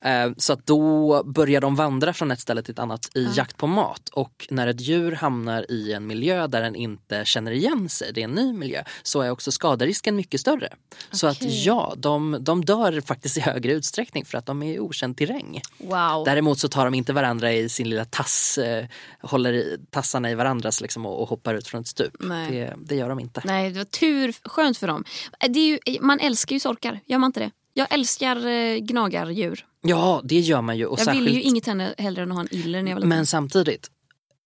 [0.04, 3.56] Eh, Så att då börjar de vandra från ett ställe till ett annat i jakt
[3.56, 4.08] på mat.
[4.12, 8.20] Och när ett djur hamnar i en miljö där den inte känner igen sig, det
[8.20, 10.72] är en ny miljö, så är också skaderisken mycket större.
[11.10, 14.78] Så att ja, de, de dör faktiskt i högre utsträckning för att de är i
[14.78, 15.60] okänd terräng.
[15.78, 16.24] Wow.
[16.24, 18.86] Däremot så tar de inte varandra i sin lilla tass, eh,
[19.20, 22.16] håller i, tassarna i varandras liksom, och, och hoppar ut från ett stup.
[22.48, 23.42] Det, det gör de inte.
[23.44, 25.04] Nej det var tur, skönt för dem.
[25.48, 27.50] Det är ju, man älskar ju sorkar, gör man inte det?
[27.74, 29.66] Jag älskar eh, gnagardjur.
[29.80, 30.86] Ja, det gör man ju.
[30.86, 32.96] Och Jag särskilt, ville ju inget henne- hellre än att ha en iller när jag
[32.96, 33.08] var liten.
[33.08, 33.90] Men samtidigt,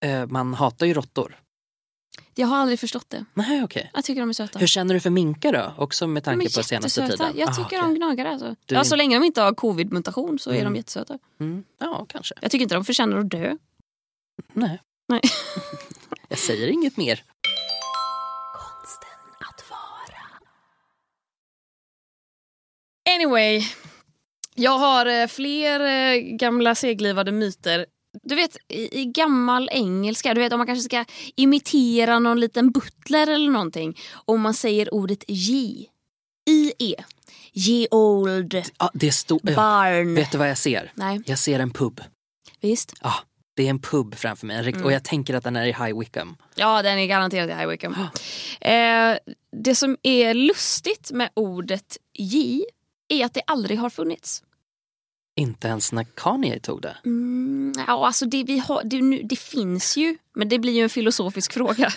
[0.05, 1.39] eh, man hatar ju råttor.
[2.35, 3.25] Jag har aldrig förstått det.
[3.33, 3.91] Nej, okej.
[3.93, 4.59] Jag tycker de är söta.
[4.59, 5.73] Hur känner du för minkar då?
[5.77, 7.23] Också med tanke på senaste jättesöta.
[7.27, 7.39] tiden.
[7.39, 7.79] Jag Ah, tycker okej.
[7.79, 8.29] om gnagare.
[8.29, 8.55] Alltså.
[8.65, 10.73] Du Ja, så länge de inte har covid-mutation så är Mm.
[10.73, 11.19] de jättesöta.
[11.39, 11.63] Mm.
[11.79, 12.35] Ja, kanske.
[12.41, 13.57] Jag tycker inte de förtjänar att dö.
[14.53, 14.79] Nej.
[15.07, 15.21] Nej.
[16.29, 17.23] Jag säger inget mer.
[23.09, 23.61] Anyway,
[24.55, 27.85] jag har eh, fler eh, gamla seglivade myter.
[28.23, 32.71] Du vet i, i gammal engelska, du vet om man kanske ska imitera någon liten
[32.71, 33.97] butler eller någonting.
[34.25, 35.85] Om man säger ordet J.
[36.49, 36.95] I-E.
[37.53, 39.39] Ye old Ja, det stor...
[39.43, 39.55] ja.
[39.55, 40.15] barn.
[40.15, 40.91] Vet du vad jag ser?
[40.95, 42.01] Nej, Jag ser en pub.
[42.61, 42.93] visst.
[43.01, 43.13] Ja,
[43.55, 44.69] det är en pub framför mig.
[44.69, 44.83] Mm.
[44.83, 46.35] Och jag tänker att den är i High Wycombe.
[46.55, 47.97] Ja, den är garanterat i High Wycombe.
[48.61, 49.17] Eh,
[49.63, 52.63] det som är lustigt med ordet J
[53.07, 54.43] är att det aldrig har funnits.
[55.35, 56.97] Inte ens när Kanye tog det.
[57.05, 60.83] Mm, ja, alltså det, vi har, det, nu, det finns ju, men det blir ju
[60.83, 61.93] en filosofisk fråga.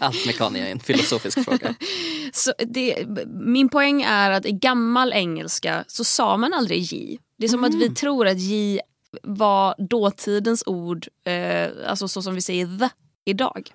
[0.00, 1.74] Allt med Kanye är en filosofisk fråga.
[2.32, 7.18] Så det, min poäng är att i gammal engelska så sa man aldrig J.
[7.38, 8.80] Det är som att vi tror att J
[9.22, 12.88] var dåtidens ord, eh, alltså så som vi säger the
[13.24, 13.70] idag.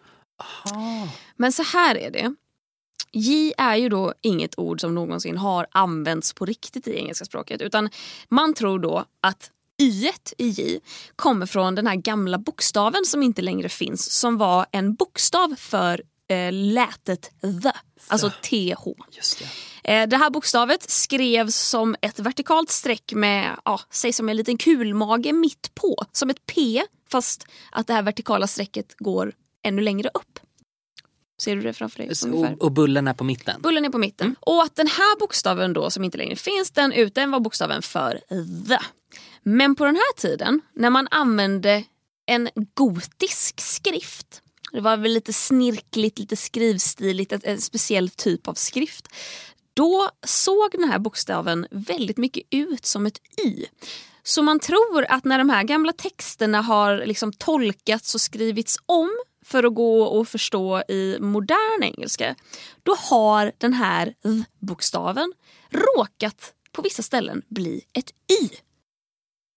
[1.35, 2.35] Men så här är det.
[3.11, 7.61] J är ju då inget ord som någonsin har använts på riktigt i engelska språket.
[7.61, 7.89] Utan
[8.29, 10.79] man tror då att y i J
[11.15, 14.11] kommer från den här gamla bokstaven som inte längre finns.
[14.11, 17.31] Som var en bokstav för eh, lätet
[17.63, 17.71] the,
[18.07, 18.73] alltså th.
[19.11, 19.45] Just det.
[19.93, 24.57] Eh, det här bokstavet skrevs som ett vertikalt streck med, ja, säg som en liten
[24.57, 26.03] kulmage mitt på.
[26.11, 30.38] Som ett P fast att det här vertikala strecket går ännu längre upp.
[31.39, 32.11] Ser du det framför dig?
[32.25, 32.53] ungefär?
[32.53, 33.61] Och, och bullen är på mitten.
[33.61, 34.35] Bullen är på mitten.
[34.39, 37.81] Och att den här bokstaven då som inte längre finns, den ut, den var bokstaven
[37.81, 38.21] för
[38.67, 38.79] the.
[39.43, 41.83] Men på den här tiden när man använde
[42.25, 49.07] en gotisk skrift, det var väl lite snirkligt, lite skrivstiligt, en speciell typ av skrift.
[49.73, 53.65] Då såg den här bokstaven väldigt mycket ut som ett Y.
[54.23, 59.09] Så man tror att när de här gamla texterna har liksom tolkats och skrivits om
[59.49, 62.35] för att gå och förstå i modern engelska,
[62.83, 65.33] då har den här th-bokstaven
[65.69, 68.49] råkat på vissa ställen bli ett y.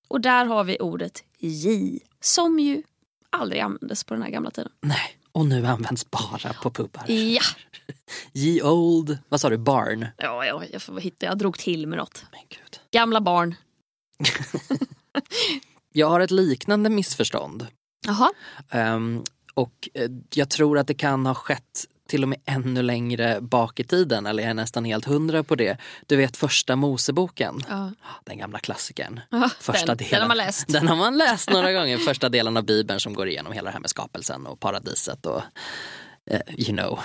[0.09, 2.83] Och där har vi ordet j, som ju
[3.31, 4.73] aldrig användes på den här gamla tiden.
[4.81, 7.11] Nej, och nu används bara på pubbar.
[7.11, 7.43] Ja,
[8.33, 10.07] Ye old, vad sa du, barn?
[10.19, 12.25] ja, ja jag får hitta, jag drog till med något.
[12.33, 12.81] Men gud.
[12.91, 13.55] Gamla barn.
[15.95, 17.67] Jag har ett liknande missförstånd.
[18.07, 18.33] Jaha.
[18.71, 19.25] Ehm,
[19.55, 23.81] och eh, jag tror att det kan ha skett till och med ännu längre bak
[23.81, 25.77] i tiden, eller jag är nästan helt hundra på det.
[26.07, 27.91] Du vet första Moseboken, Ja.
[28.25, 29.21] den gamla klassikern.
[29.31, 30.11] Ja, Första den, delen.
[30.11, 30.69] den har man läst.
[30.69, 33.73] Den har man läst några gånger, första delen av bibeln som går igenom hela det
[33.73, 35.43] här med skapelsen och paradiset och
[36.31, 37.01] eh, you know,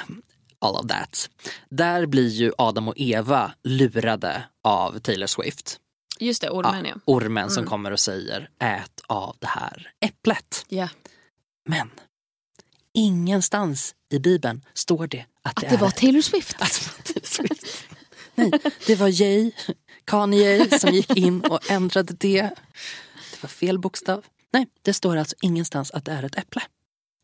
[0.60, 1.30] all of that.
[1.70, 5.80] Där blir ju Adam och Eva lurade av Taylor Swift.
[6.20, 6.96] Just det, ormen ja.
[7.06, 7.70] ormen som Mm.
[7.70, 10.66] kommer och säger ät av det här äpplet.
[10.70, 10.90] ja.
[11.70, 11.90] Men
[12.98, 16.56] ingenstans i bibeln står det att, Att det, det är var Taylor Swift.
[16.62, 17.88] att det var Taylor Swift.
[18.36, 18.52] Nej,
[18.88, 19.52] det var Jay,
[20.06, 22.42] Kanye som gick in och ändrade det.
[23.32, 24.26] Det var fel bokstav.
[24.54, 26.62] Nej, det står alltså ingenstans att det är ett äpple.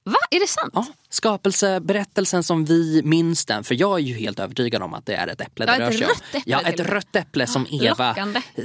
[0.05, 0.15] Va?
[0.31, 0.71] Är det sant?
[0.75, 5.15] Ja, skapelseberättelsen som vi minns den, för jag är ju helt övertygad om att det
[5.15, 6.11] är ett äpple Ja, det rör sig om.
[6.11, 8.41] äpple Ja, ett rött äpple som Eva Lockande.
[8.55, 8.63] eh,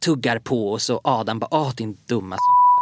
[0.00, 2.36] tuggar på och så Adam bara, åh din dumma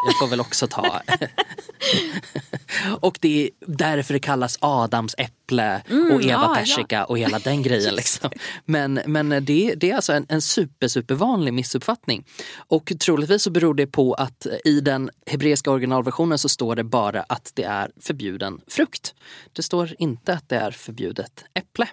[0.06, 1.02] jag får väl också ta.
[3.00, 7.38] och det är därför det kallas Adams äpple och Eva Mm, ja, persika och hela
[7.38, 7.94] den grejen.
[7.94, 8.30] Liksom.
[8.64, 12.24] Men, men det, det är alltså en, en super, super vanlig missuppfattning.
[12.56, 17.22] Och troligtvis så beror det på att i den hebreiska originalversionen så står det bara
[17.28, 19.14] att det är förbjuden frukt.
[19.52, 21.86] Det står inte att det är förbjudet äpple.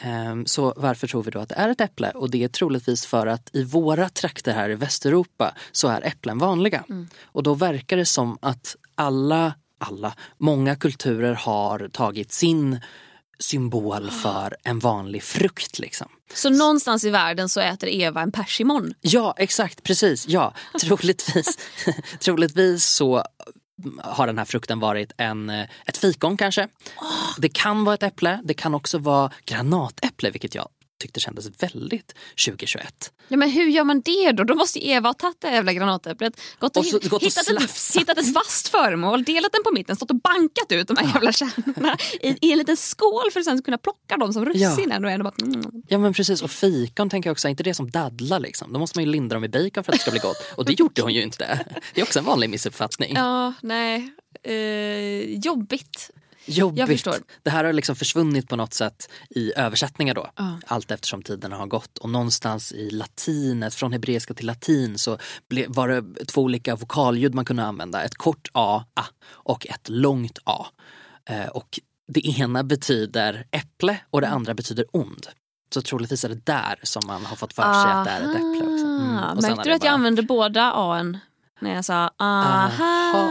[0.00, 2.10] Ehm, Så varför tror vi då att det är ett äpple?
[2.10, 6.38] Och det är troligtvis för att i våra trakter här i Västeuropa så är äpplen
[6.38, 6.84] vanliga.
[7.24, 12.80] Och då verkar det som att alla, alla, många kulturer har tagit sin
[13.38, 16.08] symbol för en vanlig frukt liksom.
[16.34, 18.94] Så någonstans i världen så äter Eva en persimon.
[19.00, 20.28] Ja, exakt, precis.
[20.28, 21.58] Ja, troligtvis,
[22.20, 23.24] troligtvis så
[24.04, 26.68] har den här frukten varit en, eh, ett fikon kanske.
[27.38, 32.14] Det kan vara ett äpple, det kan också vara granatäpple vilket jag tyckte kändes väldigt
[32.46, 33.12] 2021.
[33.28, 34.44] Ja, men hur gör man det då?
[34.44, 37.22] Då måste ju Eva ha tagit det jävla granatäpplet, gått och, Och så- gått och
[37.22, 40.96] hittat, ett, hittat ett vasst föremål, delat den på mitten, stått och bankat ut de
[40.96, 44.44] här jävla kärnorna i, i en liten skål för att sen kunna plocka dem som
[44.44, 45.20] russin en och en.
[45.26, 45.82] Och bara, mm.
[45.88, 48.72] Ja men precis, och fikon tänker jag också, är inte det som dadlar liksom?
[48.72, 50.36] Då måste man ju linda dem i bacon för att det ska bli gott.
[50.56, 51.66] Och det gjorde hon ju inte.
[51.94, 53.14] Det är också en vanlig missuppfattning.
[53.14, 54.10] Ja, nej.
[54.42, 56.10] Eh, jobbigt.
[56.48, 56.78] Jobbigt.
[56.78, 57.14] Jag förstår.
[57.42, 60.30] Det här har liksom försvunnit på något sätt i översättningar då.
[60.36, 60.60] Ja.
[60.66, 61.98] Allt eftersom tiderna har gått.
[61.98, 65.18] Och någonstans i latinet, från hebreiska till latin så
[65.68, 68.02] var det två olika vokalljud man kunde använda.
[68.02, 70.66] Ett kort A, A och ett långt A.
[71.30, 71.80] Eh, och
[72.12, 75.26] det ena betyder äpple och det andra betyder ond.
[75.74, 78.36] Så troligtvis är det där som man har fått för sig att det är ett
[78.36, 78.72] äpple.
[78.72, 78.84] Också.
[78.86, 79.16] Mm.
[79.18, 79.34] Aha.
[79.34, 81.18] Märkte är du att jag bara- använde båda A-en
[81.60, 83.28] när jag sa aha?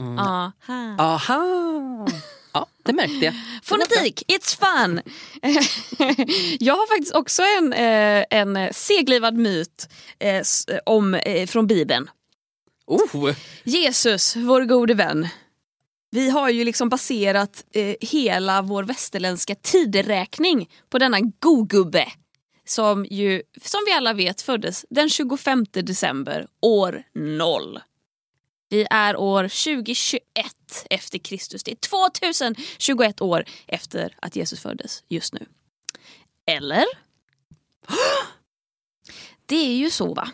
[0.00, 0.18] Mm.
[0.18, 0.96] aha.
[0.98, 2.06] Aha!
[2.52, 3.34] Ja, det märkte jag.
[3.62, 5.00] Fonetik, it's fun!
[6.60, 10.42] jag har faktiskt också en, eh, en seglivad myt eh,
[10.86, 12.10] om, eh, från Bibeln.
[12.86, 13.34] Oh!
[13.64, 15.28] Jesus, vår gode vän.
[16.10, 17.64] Vi har ju liksom baserat
[18.00, 22.12] hela vår västerländska tideräkning på denna gogubbe
[22.70, 27.80] som ju, som vi alla vet, föddes den 25 december år 0.
[28.68, 30.22] Vi är år 2021
[30.90, 31.62] efter Kristus.
[31.62, 35.46] Det är 2021 år efter att Jesus föddes just nu.
[36.46, 36.84] Eller?
[39.46, 40.30] Det är ju så va,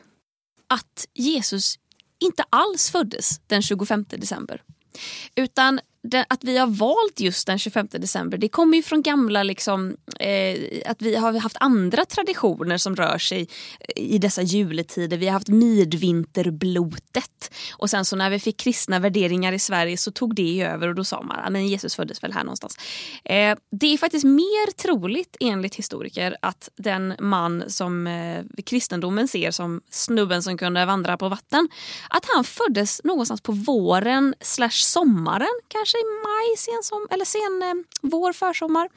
[0.67, 1.79] att Jesus
[2.19, 4.63] inte alls föddes den 25 december.
[5.35, 9.43] Utan det, att vi har valt just den 25 december det kommer ju från gamla,
[9.43, 13.49] liksom, eh, att vi har haft andra traditioner som rör sig
[13.81, 15.17] eh, i dessa juletider.
[15.17, 20.11] Vi har haft midvinterblotet och sen så när vi fick kristna värderingar i Sverige så
[20.11, 22.79] tog det över och då sa man ah, att Jesus föddes väl här någonstans.
[23.25, 29.51] Eh, det är faktiskt mer troligt enligt historiker att den man som eh, kristendomen ser
[29.51, 31.69] som snubben som kunde vandra på vatten,
[32.11, 37.63] att han föddes någonstans på våren slash sommaren, kanske i maj, sen som, eller sen
[37.63, 38.89] eh, vår, försommar.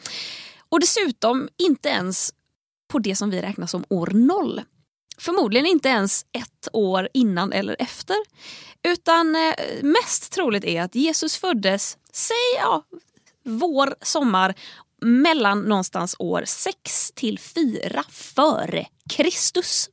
[0.70, 2.34] Och dessutom inte ens
[2.88, 4.62] på det som vi räknar som år noll.
[5.18, 8.16] Förmodligen inte ens ett år innan eller efter.
[8.84, 12.84] Utan eh, mest troligt är att Jesus föddes, säg ja,
[13.44, 14.56] vår, sommar
[15.02, 19.90] mellan någonstans år 6 till 4 före Kristus.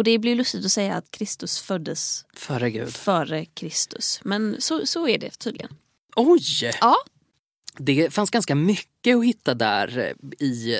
[0.00, 2.94] Och det blir lustigt att säga att Kristus föddes Före Gud.
[2.94, 4.20] före Kristus.
[4.24, 5.70] Men så, så är det tydligen.
[6.16, 6.72] Oj!
[6.80, 6.96] Ja.
[7.78, 10.78] Det fanns ganska mycket att hitta där eh, i...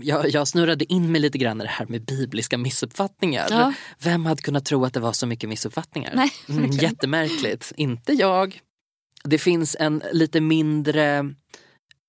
[0.00, 3.46] Jag, jag snurrade in mig lite grann i det här med bibliska missuppfattningar.
[3.50, 3.72] Ja.
[3.98, 6.12] Vem hade kunnat tro att det var så mycket missuppfattningar?
[6.14, 7.72] Nej, mm, jättemärkligt.
[7.76, 8.60] Inte jag.
[9.24, 11.34] Det finns en lite mindre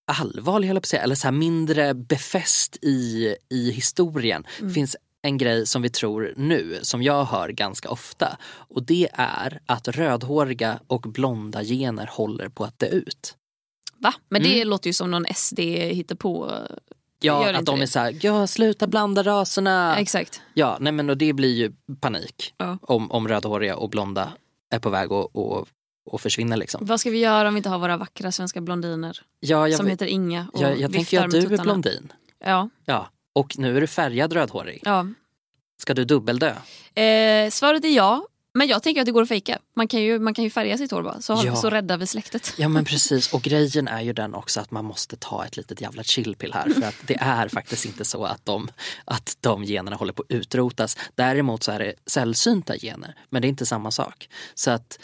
[0.08, 4.46] allvarlig, höll jag på att säga, eller så mindre befäst i, i historien.
[4.60, 4.74] Mm.
[4.74, 8.38] Finns en grej som vi tror nu, som jag hör ganska ofta.
[8.58, 13.36] Och det är att rödhåriga och blonda gener håller på att dö ut.
[14.00, 14.14] Va?
[14.30, 14.68] Men det Mm.
[14.68, 16.54] låter ju som någon SD hittar på.
[17.20, 19.98] Ja, Gör att de är såhär, ja sluta blanda raserna.
[19.98, 20.42] Exakt.
[20.54, 22.78] Ja, nej men och det blir ju panik Ja.
[22.82, 24.32] om, om rödhåriga och blonda
[24.70, 25.68] är på väg att och,
[26.12, 26.86] och försvinna liksom.
[26.86, 29.88] Vad ska vi göra om vi inte har våra vackra svenska blondiner Ja, jag, som
[29.88, 32.14] heter Inga och jag, jag tänker att du är blondin.
[32.40, 32.70] Ja.
[32.86, 34.82] Ja, och nu är du färgad rödhårig.
[34.86, 35.06] ja.
[35.82, 36.50] Ska du dubbeldö?
[37.02, 38.28] Eh, svaret är ja.
[38.54, 39.60] Men jag tänker att det går att fejka.
[39.76, 41.22] Man kan ju, man kan ju färga sitt hår bara.
[41.22, 41.56] Så, Ja.
[41.56, 42.54] så räddar vi släktet.
[42.58, 45.82] Ja men precis, och grejen är ju den också att man måste ta ett litet
[45.82, 48.68] jävla chillpill här för att det är faktiskt inte så att de,
[49.06, 50.98] att de generna håller på att utrotas.
[51.16, 54.30] Däremot så är det sällsynta gener, men det är inte samma sak.
[54.56, 55.00] Så att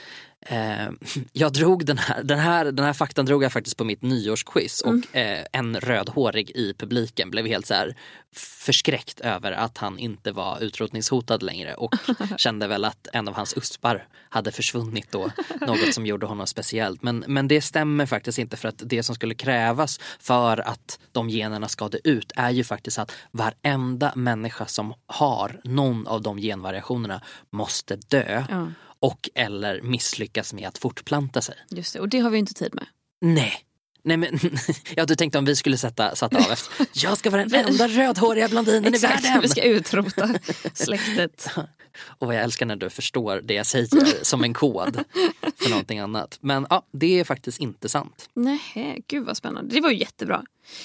[0.46, 0.90] eh,
[1.34, 4.82] jag drog den här, den här, den här faktan drog jag faktiskt på mitt nyårsquiz
[4.82, 7.96] och eh, en rödhårig i publiken blev helt så här
[8.36, 11.96] förskräckt över att han inte var utrotningshotad längre och
[12.38, 17.04] kände väl att en av hans uspar hade försvunnit då, något som gjorde honom speciellt.
[17.04, 21.30] Men, men det stämmer faktiskt inte för att det som skulle krävas för att de
[21.30, 26.38] generna ska dö ut är ju faktiskt att varenda människa som har någon av de
[26.38, 28.68] genvariationerna måste dö Ja.
[29.04, 31.56] Och eller misslyckas med att fortplanta sig.
[31.70, 32.00] Just det.
[32.00, 32.86] Och det har vi inte tid med.
[33.22, 33.54] Nej.
[34.04, 34.40] Nej men,
[34.96, 36.88] ja du tänkte om vi skulle sätta, sätta av efter.
[36.94, 39.42] Jag ska vara den enda rödhåriga blondinen i världen.
[39.42, 40.30] vi ska utrota
[40.74, 41.50] släktet.
[42.20, 45.04] Och vad jag älskar när du förstår det jag säger som en kod
[45.58, 46.38] för någonting annat.
[46.42, 48.30] Men ja, det är faktiskt inte sant.
[48.34, 49.76] Nej, gud vad spännande.
[49.76, 50.44] Det var ju jättebra.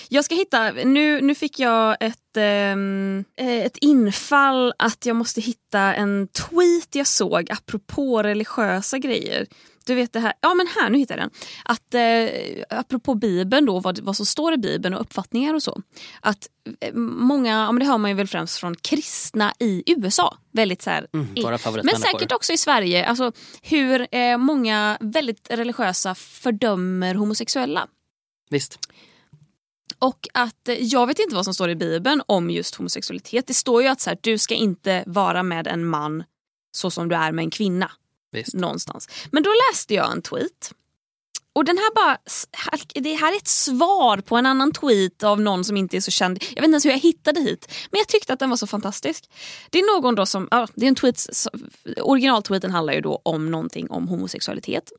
[0.08, 5.40] Jag ska hitta, nu, nu fick jag ett, ehm, eh, ett infall att jag måste
[5.40, 9.46] hitta en tweet jag såg apropå religiösa grejer.
[9.88, 11.38] Du vet det här, ja men här, nu hittade jag den.
[11.64, 15.82] Att eh, apropå bibeln då, vad, vad som står i bibeln och uppfattningar och så.
[16.20, 16.48] Att
[16.80, 20.36] eh, många, ja men det hör man ju väl främst från kristna i USA.
[20.52, 21.42] Väldigt så här, Mm, i-
[21.84, 23.06] men säkert också i Sverige.
[23.06, 27.86] Alltså hur eh, många väldigt religiösa fördömer homosexuella.
[28.50, 28.78] Visst.
[29.98, 33.46] Och att eh, jag vet inte vad som står i bibeln om just homosexualitet.
[33.46, 36.24] Det står ju att så här, du ska inte vara med en man
[36.72, 37.90] så som du är med en kvinna.
[38.32, 38.54] Visst.
[38.54, 39.08] Någonstans.
[39.32, 40.72] Men då läste jag en tweet.
[41.52, 42.18] Och den här bara,
[42.94, 46.10] det här är ett svar på en annan tweet av någon som inte är så
[46.10, 46.38] känd.
[46.42, 47.66] Jag vet inte ens hur jag hittade hit.
[47.90, 49.30] Men jag tyckte att den var så fantastisk.
[49.70, 51.26] Det är någon då som, ja, det är en tweet,
[52.00, 54.92] originaltweeten handlar ju då om någonting om homosexualitet.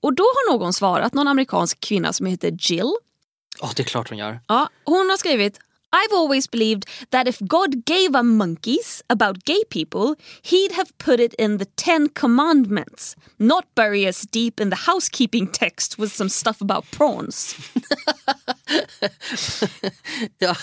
[0.00, 2.92] Och då har någon svarat, någon amerikansk kvinna som heter Jill.
[3.60, 4.40] Åh, det är klart hon gör.
[4.48, 5.60] Ja, hon har skrivit
[5.92, 11.20] I've always believed that if God gave a monkeys about gay people, he'd have put
[11.20, 16.30] it in the Ten Commandments, not bury us deep in the housekeeping text with some
[16.30, 17.56] stuff about prawns.
[20.38, 20.54] Ja,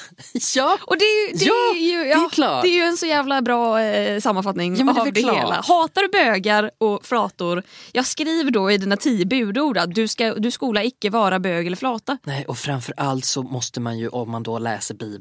[0.56, 0.78] ja.
[0.82, 2.64] Och det är ju, det Ja, är ju, det är klart.
[2.64, 5.38] det är ju en så jävla bra eh, sammanfattning Ja, det av det klart.
[5.38, 5.56] hela.
[5.62, 10.52] Hatar bögar och flator, jag skriver då i dina tio budord att du, ska, du
[10.52, 12.18] skola icke vara bög eller flata.
[12.24, 15.15] Nej, och framför allt så måste man ju, om man då läser Bibeln,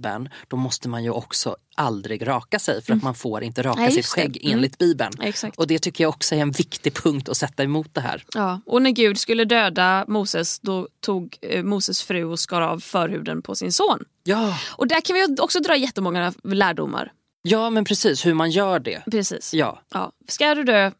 [0.48, 3.88] då måste man ju också aldrig raka sig för att man får inte raka Nej,
[3.90, 4.20] sitt just det.
[4.22, 4.52] skägg Mm.
[4.54, 5.12] enligt Bibeln.
[5.20, 5.58] Exakt.
[5.58, 8.24] Och det tycker jag också är en viktig punkt att sätta emot det här.
[8.34, 12.78] Ja, och när Gud skulle döda Moses då tog eh, Moses fru och skar av
[12.80, 14.04] förhuden på sin son.
[14.24, 17.12] Ja, Och där kan vi också dra jättemånga lärdomar.
[17.42, 19.02] ja men precis hur man gör det.
[19.10, 19.54] Precis.
[19.54, 20.12] Ja, Ja.
[20.28, 20.90] Ska du dö,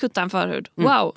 [0.00, 0.68] kutta en förhud.
[0.74, 1.14] Wow,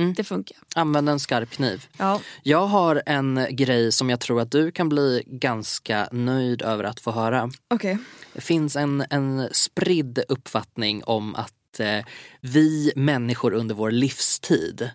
[0.00, 0.14] Mm.
[0.14, 0.56] det funkar.
[0.74, 1.86] använd en skarp kniv.
[1.98, 2.20] Ja.
[2.42, 7.00] Jag har en grej som jag tror att du kan bli ganska nöjd över att
[7.00, 7.50] få höra.
[7.68, 7.98] Okej.
[8.32, 12.04] Det finns en, en spridd uppfattning om att eh,
[12.40, 14.90] vi människor under vår livstid,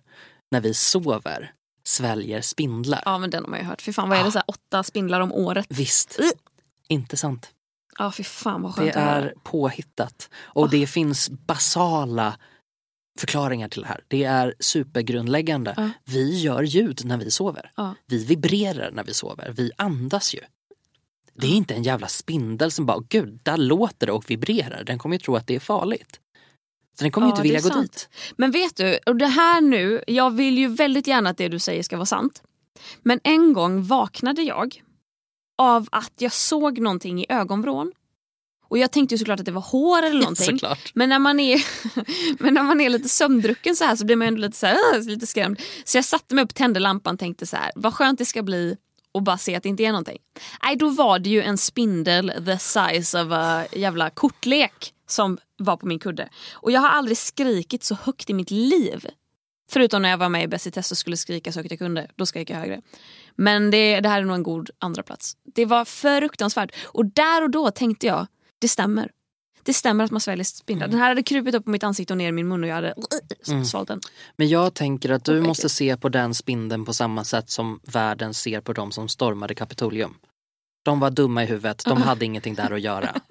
[0.52, 1.52] när vi sover,
[1.84, 3.02] sväljer spindlar.
[3.06, 3.82] Ja men den har man ju hört.
[3.82, 5.65] Fy fan vad är det, så här, åtta spindlar om året?
[5.70, 6.26] Visst, Uh.
[6.88, 7.50] inte sant.
[7.98, 10.30] Ja fy fan vad skönt Det är påhittat.
[10.38, 12.38] Och det finns basala
[13.19, 14.04] förklaringar till det här.
[14.08, 15.73] Det är supergrundläggande.
[15.78, 15.89] Ja.
[16.06, 17.71] Vi gör ljud när vi sover.
[17.75, 17.95] Ja.
[18.06, 19.54] Vi vibrerar när vi sover.
[19.58, 20.39] Vi andas ju.
[21.34, 24.84] Det är inte en jävla spindel som bara, gud, där låter det och vibrerar.
[24.84, 26.19] Den kommer ju tro att det är farligt.
[26.97, 27.91] Så den kommer ju Ja, inte det vilja gå sant.
[27.91, 28.10] dit.
[28.38, 31.60] Men vet du, och det här nu, jag vill ju väldigt gärna att det du
[31.60, 32.43] säger ska vara sant.
[33.04, 34.82] Men en gång vaknade jag
[35.58, 37.91] av att jag såg någonting i ögonvrån.
[38.67, 40.45] Och jag tänkte ju såklart att det var hår eller någonting.
[40.45, 40.91] Såklart.
[40.93, 41.65] Men när, man är,
[42.43, 45.01] men när man är lite sömndrucken så här så blir man ändå lite, så här,
[45.10, 45.62] lite skrämd.
[45.86, 48.43] Så jag satte mig upp, tände lampan och tänkte så här, vad skönt det ska
[48.43, 48.78] bli
[49.12, 50.17] och bara se att det inte är någonting.
[50.63, 55.78] Nej, då var det ju en spindel the size of a jävla kortlek som var
[55.78, 56.30] på min kudde.
[56.54, 59.08] Och jag har aldrig skrikit så högt i mitt liv.
[59.69, 61.80] Förutom när jag var med i Bäst i test och skulle skrika så högt jag
[61.80, 62.08] kunde.
[62.15, 62.82] Då skrek jag högre.
[63.36, 65.38] Men det, det här är nog en god andra plats.
[65.56, 66.75] Det var fruktansvärt.
[66.84, 68.28] Och där och då tänkte jag,
[68.65, 69.12] det stämmer.
[69.63, 70.88] Det stämmer att man sväljer spindlar.
[70.88, 72.75] Den här hade krupit upp på mitt ansikte och ner i min mun och jag
[72.75, 72.93] hade
[73.65, 74.01] svalt den.
[74.36, 77.80] Men jag tänker att du Och måste se på den spindeln på samma sätt som
[77.84, 80.13] världen ser på de som stormade Kapitolium.
[80.86, 83.15] De var dumma i huvudet, de hade ingenting där att göra.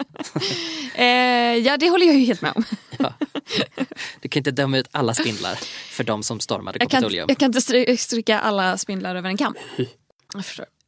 [0.94, 1.04] Eh,
[1.58, 2.64] ja, det håller jag ju helt med om.
[4.20, 5.54] Du kan inte döma ut alla spindlar
[5.90, 7.26] för de som stormade Jag kan, Kapitolium.
[7.28, 9.54] jag kan inte stry- stryka alla spindlar över en kam.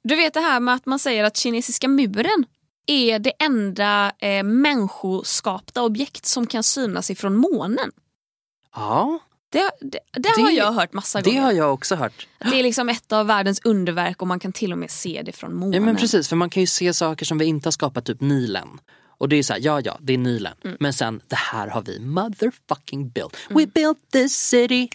[0.02, 2.44] Du vet det här med att man säger att kinesiska muren
[2.86, 7.92] är det enda eh, människoskapta objekt som kan synas ifrån månen.
[8.74, 9.18] Ja,
[9.50, 11.42] Det, det, det, har Det- jag hört massa det gånger.
[11.42, 12.28] har jag också hört.
[12.38, 15.22] Att det är liksom ett av världens underverk och man kan till och med se
[15.24, 15.72] det från månen.
[15.72, 18.20] Ja men precis, för man kan ju se saker som vi inte har skapat, typ
[18.20, 18.68] Nilen.
[19.18, 20.52] Och det är ju såhär, ja ja, det är Nilen.
[20.64, 20.76] Mm.
[20.80, 23.36] Men sen, det här har vi motherfucking built.
[23.50, 24.88] We built this city.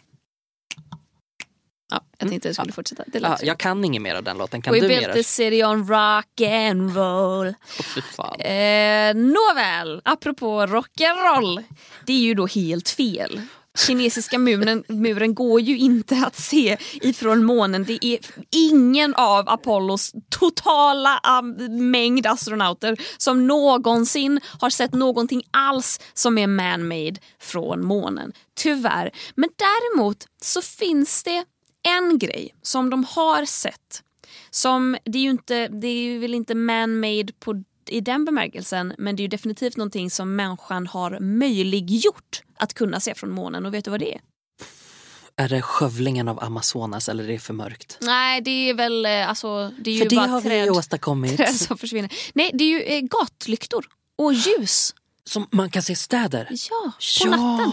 [2.21, 3.03] Ja, jag tänkte jag skulle fortsätta.
[3.07, 5.13] Det Ja, jag kan inget mer av den låten, kan We du built mer?
[5.13, 7.53] the city on rock and roll.
[7.95, 8.39] Fy fan.
[8.39, 11.63] Eh, nåväl, apropå rock'n'roll.
[12.05, 13.41] Det är ju då helt fel.
[13.77, 17.83] Kinesiska muren, muren går ju inte att se ifrån månen.
[17.83, 18.19] Det är
[18.55, 21.19] ingen av Apollos totala
[21.69, 28.31] mängd astronauter som någonsin har sett någonting alls som är man-made från månen.
[28.57, 29.11] Tyvärr.
[29.35, 31.43] Men däremot så finns det
[31.83, 34.03] en grej som de har sett
[34.49, 39.15] som, det är ju inte, det är väl inte man-made på, i den bemärkelsen men
[39.15, 43.73] det är ju definitivt någonting som människan har möjliggjort att kunna se från månen och
[43.73, 44.21] vet du vad det är?
[45.35, 47.97] Är det skövlingen av Amazonas eller är det för mörkt?
[48.01, 50.65] Nej det är väl eh, alltså, det är ju För det bara har vi träd,
[50.65, 51.37] ju åstadkommit.
[51.37, 52.13] träd som försvinner.
[52.33, 53.85] Nej det är ju eh, gatlyktor
[54.17, 54.95] och ljus.
[55.23, 56.47] Som man kan se städer.
[56.69, 56.91] Ja,
[57.23, 57.71] på natten.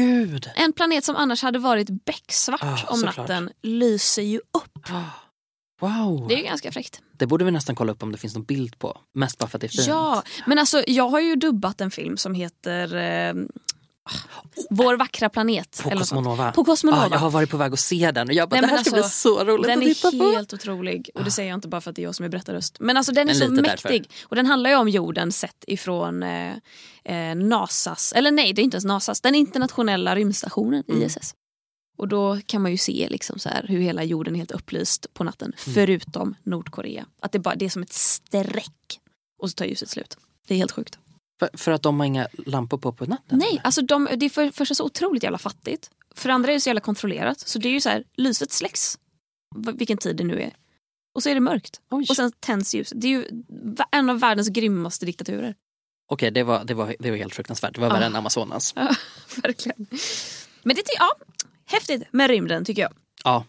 [0.00, 0.50] Gud.
[0.54, 4.88] En planet som annars hade varit becksvart Ja, om natten lyser ju upp.
[5.80, 6.28] Wow.
[6.28, 7.00] Det är ju ganska fräckt.
[7.12, 8.98] Det borde vi nästan kolla upp om det finns någon bild på.
[9.14, 9.86] Mest bara för att det är fint.
[9.86, 13.34] Ja, men alltså jag har ju dubbat en film som heter eh,
[14.70, 15.80] Vår vackra planet.
[15.82, 15.90] På.
[15.90, 16.52] Cosmonova.
[16.52, 17.02] På Cosmonova.
[17.02, 18.84] Ja, jag har varit på väg att se den och jag bara, Nej, det här
[18.84, 20.30] ska alltså, bli så roligt Den att titta är på.
[20.30, 22.28] helt otrolig och det säger jag inte bara för att det är jag som är
[22.28, 22.76] berättarröst.
[22.80, 24.10] Men alltså den är Men så mäktig.
[24.24, 26.54] Och den handlar ju om jorden sett ifrån eh,
[27.04, 31.02] eh, NASAs, eller nej det är inte ens NASAs, den internationella rymdstationen Mm.
[31.02, 31.34] ISS.
[31.98, 35.14] Och då kan man ju se liksom så här hur hela jorden är helt upplyst
[35.14, 35.52] på natten.
[35.66, 35.74] Mm.
[35.74, 37.06] Förutom Nordkorea.
[37.22, 39.00] Att det, bara, det är som ett streck.
[39.42, 40.16] Och så tar ljuset slut.
[40.46, 40.98] Det är helt sjukt.
[41.40, 43.38] För, för att de har inga lampor på på natten?
[43.38, 45.90] Nej, alltså de, det är för första så otroligt jävla fattigt.
[46.14, 47.40] För det andra är det så jävla kontrollerat.
[47.40, 48.98] Så det är ju så här, lyset släcks.
[49.56, 50.52] Vilken tid det nu är.
[51.14, 51.80] Och så är det mörkt.
[51.90, 52.06] Oj.
[52.08, 53.00] Och sen tänds ljuset.
[53.00, 53.24] Det är ju
[53.90, 55.54] en av världens grymmaste diktaturer.
[56.12, 57.74] Okej, det, var, det, var, det var helt fruktansvärt.
[57.74, 58.72] Det var värre än Amazonas.
[58.76, 58.94] Ja,
[59.42, 59.86] verkligen.
[60.62, 61.12] Men det är ja,
[61.66, 62.92] häftigt med rymden tycker jag.
[63.24, 63.44] Ja.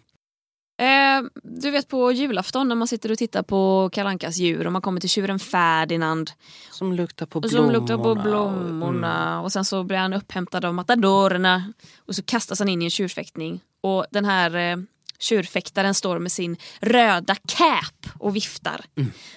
[0.81, 4.81] Eh, du vet på julafton när man sitter och tittar på Kalankas djur och man
[4.81, 6.31] kommer till tjuren Ferdinand
[6.71, 7.73] Som luktar på blommorna.
[7.73, 9.43] som luktar på blommorna Mm.
[9.43, 11.73] och sen så blir han upphämtad av matadorerna
[12.07, 14.77] och så kastas han in i en tjurfäktning och den här eh,
[15.19, 18.85] tjurfäktaren står med sin röda cap och viftar.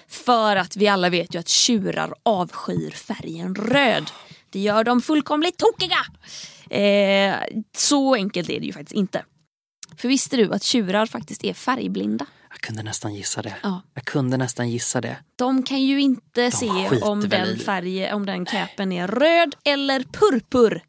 [0.07, 4.11] För att vi alla vet ju att tjurar avskyr färgen röd.
[4.49, 5.97] Det gör dem fullkomligt tokiga.
[6.79, 7.35] Eh,
[7.77, 9.23] så enkelt är det ju faktiskt inte.
[9.97, 12.25] För visste du att tjurar faktiskt är färgblinda?
[12.49, 13.53] Jag kunde nästan gissa det.
[13.63, 13.81] Ja.
[13.93, 15.17] Jag kunde nästan gissa det.
[15.35, 19.99] De kan ju inte se skiter om den färgen, om den capen är röd eller
[20.03, 20.81] purpur.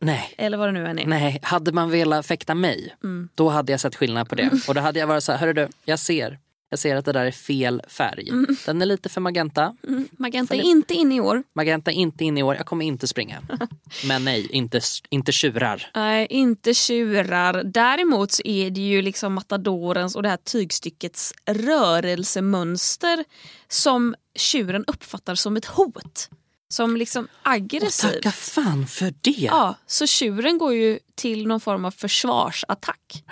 [0.00, 0.34] Nej.
[0.38, 1.06] Eller vad det nu än är.
[1.06, 3.28] Nej, hade man velat fäkta mig, Mm.
[3.34, 4.50] då hade jag sett skillnad på det.
[4.68, 6.38] Och då hade jag varit så här, hörru du, jag ser.
[6.68, 8.28] Jag ser att det där är fel färg.
[8.66, 9.76] Den är lite för magenta.
[9.88, 10.08] Mm.
[10.12, 11.42] Magenta är inte inne i år.
[11.54, 13.42] Magenta är inte in i år, jag kommer inte springa.
[14.04, 15.90] Men nej, inte, inte tjurar.
[15.94, 17.64] Nej, inte tjurar.
[17.64, 23.24] Däremot så är det ju liksom matadorens och det här tygstyckets rörelsemönster
[23.68, 26.28] som tjuren uppfattar som ett hot.
[26.68, 28.12] Som liksom Och aggressivt.
[28.12, 29.30] tacka fan för det.
[29.30, 33.24] Ja, så tjuren går ju till någon form av försvarsattack.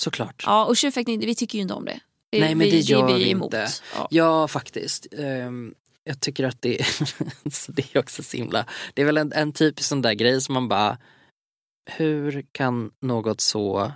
[0.00, 0.42] Såklart.
[0.46, 2.00] Ja, och tjurfäktning, vi tycker ju inte om det.
[2.30, 3.68] Det Nej, men vi, det gör vi vi inte.
[3.94, 4.08] Ja.
[4.10, 5.06] Ja, faktiskt.
[5.18, 5.74] Ehm,
[6.04, 6.76] jag tycker att det,
[7.68, 8.66] det är också så himla...
[8.94, 10.98] Det är väl en, en typisk sån där grej som man bara...
[11.90, 13.92] Hur kan något så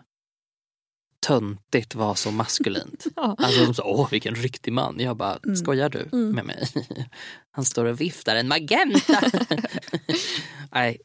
[1.27, 3.07] töntigt var så maskulint.
[3.17, 3.35] Ja.
[3.39, 5.01] Alltså de sa, åh vilken riktig man.
[5.01, 6.31] Jag bara, skojar du Mm.
[6.31, 6.69] med mig?
[7.51, 9.21] Han står och viftar en magenta.
[10.73, 11.01] Nej,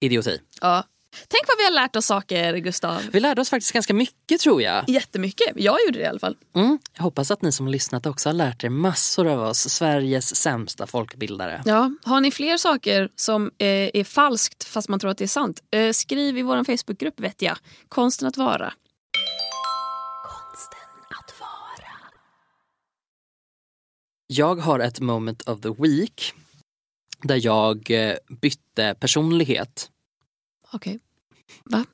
[0.00, 0.38] idioti.
[0.60, 0.84] Ja.
[1.28, 3.02] Tänk vad vi har lärt oss saker, Gustav.
[3.12, 4.88] Vi lärde oss faktiskt ganska mycket tror jag.
[4.88, 5.52] Jättemycket.
[5.56, 6.36] Jag gjorde det i alla fall.
[6.54, 6.78] Mm.
[6.96, 10.86] Jag hoppas att ni som lyssnat också har lärt er massor av oss, Sveriges sämsta
[10.86, 11.62] folkbildare.
[11.64, 11.90] Ja.
[12.04, 15.62] Har ni fler saker som eh, är falskt fast man tror att det är sant?
[15.70, 17.56] Eh, skriv i vår Facebookgrupp vet jag.
[17.88, 18.72] Konsten att vara.
[24.26, 26.32] Jag har ett moment of the week
[27.22, 29.88] där jag eh, bytte personlighet.
[30.72, 31.00] Okej.
[31.64, 31.84] Va?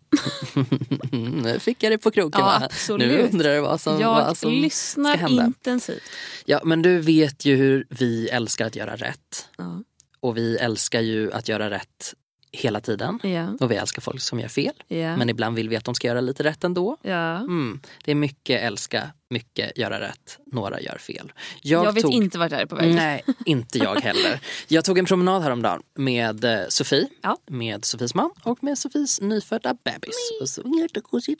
[1.12, 2.68] nu fick jag det på kroken Ja.
[2.98, 5.44] Nu undrar du vad som, Jag vad som ska lyssnar hända.
[5.46, 6.02] intensivt.
[6.44, 9.48] Ja men du vet ju hur vi älskar att göra rätt.
[9.58, 9.82] Ja.
[10.20, 12.14] Och vi älskar ju att göra rätt
[12.52, 13.18] hela tiden.
[13.22, 13.56] Ja.
[13.60, 14.72] Och vi älskar folk som gör fel.
[14.88, 15.16] Ja.
[15.16, 16.96] Men ibland vill vi att de ska göra lite rätt ändå.
[17.02, 17.36] ja.
[17.36, 17.80] Mm.
[18.04, 20.38] Det är mycket älska, mycket göra rätt.
[20.52, 21.32] Några gör fel.
[21.62, 22.12] Jag, vet tog...
[22.12, 22.94] inte vart jag är på väg.
[22.94, 24.40] Nej, inte jag heller.
[24.68, 27.36] Jag tog en promenad häromdagen med eh, Sofie, Ja.
[27.46, 30.16] med Sofies man och med Sofies nyfödda bebis.
[30.40, 30.62] Och så,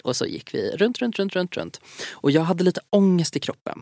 [0.02, 1.80] och så gick vi runt, runt, runt, runt, runt.
[2.12, 3.78] Och jag hade lite ångest i kroppen.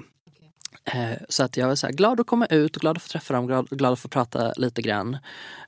[0.95, 3.09] Eh, Så att jag var så här, glad att komma ut och glad att få
[3.09, 5.15] träffa dem, glad, glad att få prata lite grann.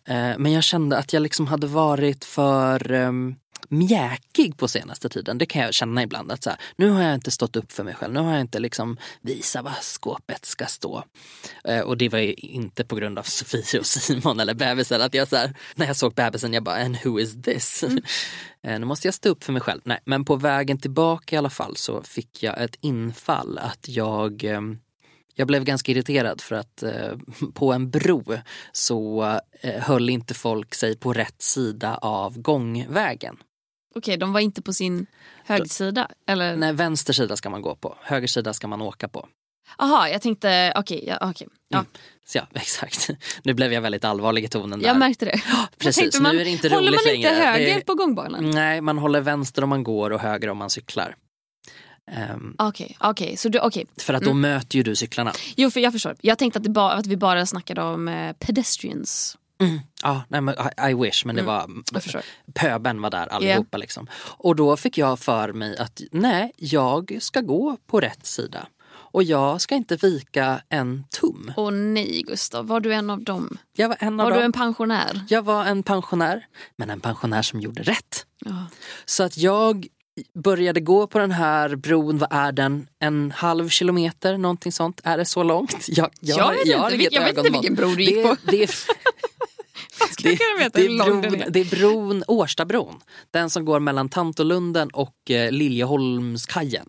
[0.05, 3.37] Eh, Men jag kände att jag liksom hade varit för um,
[3.69, 5.39] mjäkig på senaste tiden.
[5.39, 6.33] Det kan jag känna ibland.
[6.33, 8.14] att så här, Nu har jag inte stått upp för mig själv.
[8.14, 11.05] Nu har jag inte liksom visat var skåpet ska stå.
[11.64, 15.03] Eh, Och det var ju inte på grund av Sofie och Simon eller bebisen.
[15.03, 17.85] Att jag så här, när jag såg bebisen jag bara, and who is this?
[18.62, 19.81] Eh, Nu måste jag stå upp för mig själv.
[19.85, 24.45] Nej, men på vägen tillbaka i alla fall så fick jag ett infall att jag
[24.45, 24.79] ehm,
[25.39, 27.12] jag blev ganska irriterad för att eh,
[27.55, 28.24] på en bro
[28.72, 29.22] så
[29.61, 33.36] eh, höll inte folk sig på rätt sida av gångvägen.
[33.95, 35.07] Okej, de var inte på sin
[35.45, 36.09] högsida?
[36.26, 36.57] Eller?
[36.57, 39.28] Nej, vänster sida ska man gå på, höger sida ska man åka på.
[39.78, 41.49] Aha, jag tänkte, okej, ja, okej.
[41.68, 41.84] ja.
[42.26, 43.11] Så ja, exakt.
[43.43, 44.86] Nu blev jag väldigt allvarlig i tonen där.
[44.86, 45.30] jag märkte det.
[45.47, 47.45] Jag Precis, tänkte, nu man, är det inte håller roligt man inte längre.
[47.47, 48.51] höger Det på gångbanan?
[48.51, 51.16] Nej, man håller vänster om man går och höger om man cyklar.
[52.12, 52.54] Ehm,
[53.00, 53.86] Okej, så du, okej.
[54.00, 55.32] för att då möter ju du cyklarna.
[55.56, 56.16] Jo, för jag förstår.
[56.20, 59.36] Jag tänkte att, det bara, att vi bara snackade om eh, pedestrians.
[60.02, 61.84] Ja, nej, men I, I wish, men det var Mm.
[62.00, 62.22] Förstår.
[62.54, 63.76] pöben var där allihopa.
[63.76, 64.06] Liksom.
[64.20, 68.66] Och då fick jag för mig att nej, jag ska gå på rätt sida.
[68.90, 71.52] Och jag ska inte vika en tum.
[71.56, 73.59] Åh nej Gustav, var du en av dem?
[73.76, 74.38] Jag var en av Var dem.
[74.38, 75.20] du en pensionär?
[75.28, 76.46] Jag var en pensionär,
[76.76, 78.26] men en pensionär som gjorde rätt.
[78.44, 78.66] Ja.
[79.04, 79.86] Så att jag
[80.35, 82.89] började gå på den här bron, vad är den?
[82.99, 85.01] En halv kilometer, någonting sånt.
[85.05, 85.87] Är det så långt?
[85.89, 88.23] Jag, Jag vet inte, har vil- inget jag vet inte vilken bro du gick det,
[88.23, 88.37] på.
[88.45, 88.81] Det
[90.25, 93.01] jag veta det, hur är bron, det är bron, Årstabron.
[93.31, 96.89] Den som går mellan Tantolunden och eh, Liljeholmskajen.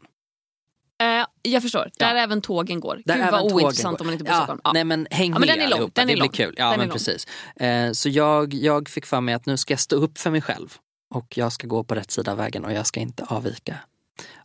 [1.02, 2.08] Eh, jag förstår, Ja.
[2.08, 3.02] där även tågen går.
[3.06, 4.02] Där Gud även vad ointressant går.
[4.04, 4.62] om man inte bor i ja, Stockholm.
[4.64, 4.72] Ja.
[4.74, 6.30] Nej men häng Ja, men med den är lång, den det är blir lång.
[6.30, 6.56] kul.
[6.58, 7.28] Ja Den men precis.
[7.56, 10.42] Eh, så jag, jag fick för mig att nu ska jag stå upp för mig
[10.42, 10.78] själv.
[11.10, 13.76] Och jag ska gå på rätt sida av vägen och jag ska inte avvika.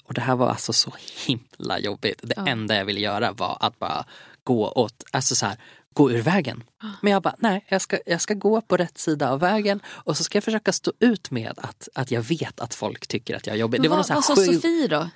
[0.05, 0.93] Och det här var alltså så
[1.27, 2.21] himla jobbigt.
[2.23, 2.47] Det Ja.
[2.47, 4.05] enda jag ville göra var att bara
[4.45, 5.57] gå åt, alltså så här,
[5.93, 6.63] gå ur vägen.
[6.83, 6.87] Ah.
[7.03, 10.17] Men jag bara, nej jag ska, jag ska gå på rätt sida av vägen och
[10.17, 13.47] så ska jag försöka stå ut med att, att jag vet att folk tycker att
[13.47, 13.83] jag är jobbig.
[13.83, 15.09] Det var vad, sa sju- Sofie då?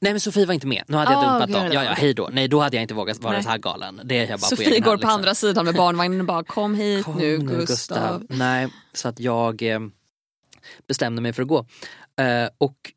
[0.00, 1.72] Nej men Sofie var inte med, nu hade jag Ah, dumpat dem.
[1.72, 2.28] Ja ja, hej då.
[2.32, 3.42] Nej då hade jag inte vågat vara Nej.
[3.42, 4.00] så här galen.
[4.04, 5.10] Det är jag bara på Sofie egen går hand, på liksom.
[5.20, 8.26] andra sidan med barnvagnen och bara kom hit Kom nu Gustav.
[8.28, 9.80] Nej, så att jag eh,
[10.88, 11.66] bestämde mig för att gå.
[12.16, 12.92] Eh, och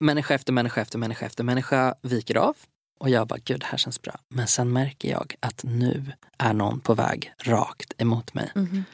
[0.00, 2.56] människa efter människa efter människa efter människa viker av.
[3.00, 4.18] Och jag bara, gud det här känns bra.
[4.28, 8.52] Men sen märker jag att nu är någon på väg rakt emot mig.
[8.54, 8.84] Mhm.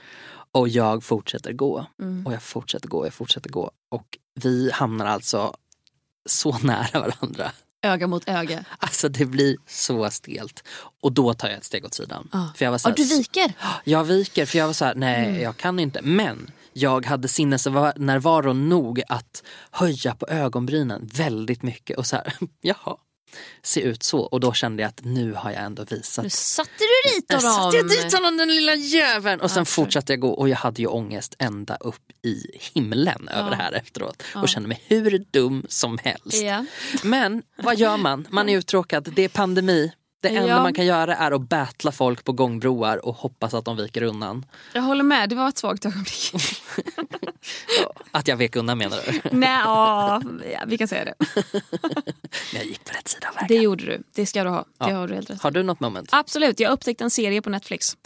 [0.52, 1.86] Och jag fortsätter gå.
[2.02, 2.26] Mm.
[2.26, 3.70] Och jag fortsätter gå, jag fortsätter gå.
[3.88, 5.56] Och vi hamnar alltså
[6.26, 7.52] så nära varandra.
[7.82, 8.64] Öga mot öga.
[8.78, 10.64] Alltså det blir så stelt.
[11.02, 12.28] Och då tar jag ett steg åt sidan.
[12.32, 12.46] Ah.
[12.56, 13.52] För jag var så här, du viker?
[13.84, 15.42] jag viker för jag var så här, nej Mm.
[15.42, 16.02] jag kan inte.
[16.02, 22.96] Men jag hade sinnesnärvaro nog att höja på ögonbrynen väldigt mycket och så här, jaha,
[23.62, 24.18] se ut så.
[24.20, 26.22] Och då kände jag att nu har jag ändå visat.
[26.24, 27.52] Nu satte du dit Jag honom.
[27.54, 29.40] satte jag dit honom den lilla jäveln!
[29.40, 32.42] Och sen för- fortsatte jag gå och jag hade ju ångest ända upp i
[32.74, 33.50] himlen över Ja.
[33.50, 34.22] det här efteråt.
[34.34, 34.42] Ja.
[34.42, 36.42] Och kände mig hur dum som helst.
[36.42, 36.64] Ja.
[37.02, 38.26] Men vad gör man?
[38.30, 39.92] Man är uttråkad, det är pandemi.
[40.20, 40.62] Det enda Ja.
[40.62, 44.46] man kan göra är att battla folk på gångbroar och hoppas att de viker undan.
[44.74, 46.32] Jag håller med, det var ett svagt ögonblick.
[48.10, 49.20] Att jag vek undan menar du?
[49.36, 51.14] Nej, ja, ja, vi kan säga det.
[51.18, 51.52] Men
[52.54, 53.48] jag gick på rätt sida av vägen.
[53.48, 54.58] Det gjorde du, det ska du ha.
[54.78, 54.96] Det Ja.
[54.96, 55.42] har du helt rätt.
[55.42, 56.08] Har du något moment?
[56.12, 57.96] Absolut, jag upptäckte en serie på Netflix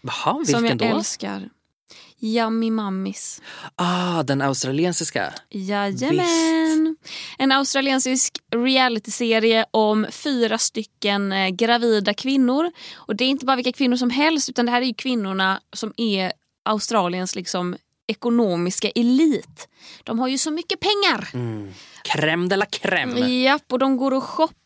[0.00, 0.84] Jaha, som vilken jag då?
[0.98, 1.48] älskar.
[2.22, 3.42] Yummy Mammis.
[3.76, 5.32] Ah, den australiensiska.
[5.50, 6.96] Jajamän.
[7.38, 12.70] En australiensisk realityserie om fyra stycken eh, gravida kvinnor.
[12.94, 15.92] Och Det är inte bara vilka kvinnor som helst utan det här är kvinnorna som
[15.96, 16.32] är
[16.64, 19.68] Australiens liksom ekonomiska elit.
[20.04, 21.28] De har ju så mycket pengar.
[22.04, 23.28] Crème de la crème.
[23.28, 24.61] Japp, och de går och shoppar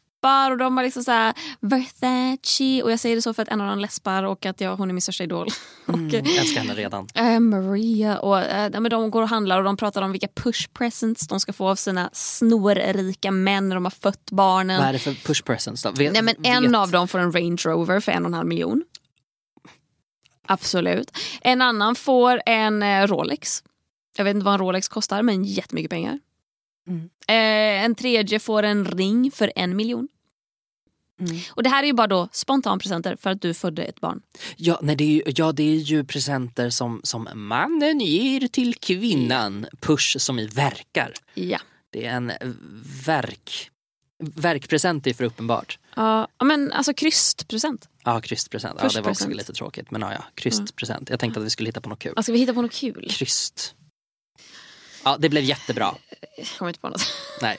[0.51, 3.61] och de har liksom så här Versace och jag säger det så för att en
[3.61, 5.49] av dem läspar och att jag, hon är min största idol.
[5.87, 7.07] och, Mm, älskar henne redan.
[7.15, 8.43] eh, Maria och
[8.83, 11.69] men de går och handlar och de pratar om vilka push presents de ska få
[11.69, 14.79] av sina snorrika män när de har fött barnen.
[14.79, 15.91] Vad är det för push presents då?
[15.91, 18.35] Vet, Nej, men en vet- av dem får en Range Rover för en och en
[18.35, 18.85] halv miljon.
[20.49, 21.19] Absolut.
[21.41, 23.63] En annan får en eh, Rolex.
[24.17, 26.19] Jag vet inte vad en Rolex kostar men jättemycket pengar.
[26.87, 27.11] Mm.
[27.29, 30.09] Eh, en tredje får en ring för en miljon.
[31.21, 31.37] Mm.
[31.51, 34.23] Och det här är ju bara då spontanpresenter för att du födde ett barn.
[34.57, 38.75] Ja, nej, det är ju, ja, det är ju presenter som, som mannen ger till
[38.75, 39.67] kvinnan.
[39.81, 41.13] Push som i verkar.
[41.35, 41.59] Ja.
[41.91, 42.33] Det är en
[43.07, 43.71] verk...
[44.19, 45.79] Verkpresent är för uppenbart.
[45.97, 47.89] Ja, men alltså krystpresent.
[48.05, 48.79] Ja, krystpresent.
[48.83, 49.91] Ja, det var också lite tråkigt.
[49.91, 51.11] Men ja, ja, krystpresent.
[51.11, 52.13] Jag tänkte att vi skulle hitta på något kul.
[52.17, 53.09] Alltså, ska vi hitta på något kul?
[53.11, 53.75] Kryst.
[55.07, 55.95] Ja, det blev jättebra.
[56.37, 57.07] Jag kommer inte på något.
[57.43, 57.59] Nej.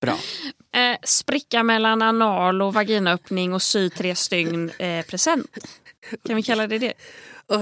[0.00, 0.18] Bra.
[0.74, 5.58] Eh, spricka mellan anal och vaginaöppning och sy tre stygn eh, present.
[6.26, 6.92] Kan vi kalla det det?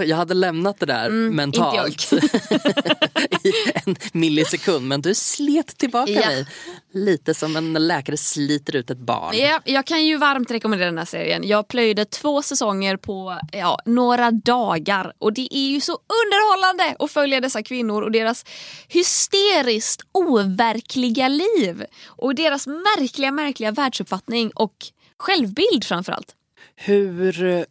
[0.07, 2.13] Jag hade lämnat det där Mm, mentalt
[3.45, 6.27] i en millisekund men du slet tillbaka Ja.
[6.27, 6.47] mig.
[6.93, 9.37] Lite som en läkare sliter ut ett barn.
[9.37, 11.49] Ja, jag kan ju varmt rekommendera den här serien.
[11.49, 17.11] Jag plöjde två säsonger på ja, några dagar och det är ju så underhållande att
[17.11, 18.45] följa dessa kvinnor och deras
[18.89, 21.85] hysteriskt overkliga liv.
[22.07, 24.75] Och deras märkliga, märkliga världsuppfattning och
[25.19, 26.35] självbild framförallt.
[26.77, 27.67] Hur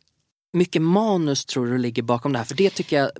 [0.53, 2.45] mycket manus tror du ligger bakom det här?
[2.45, 3.11] För det tycker jag,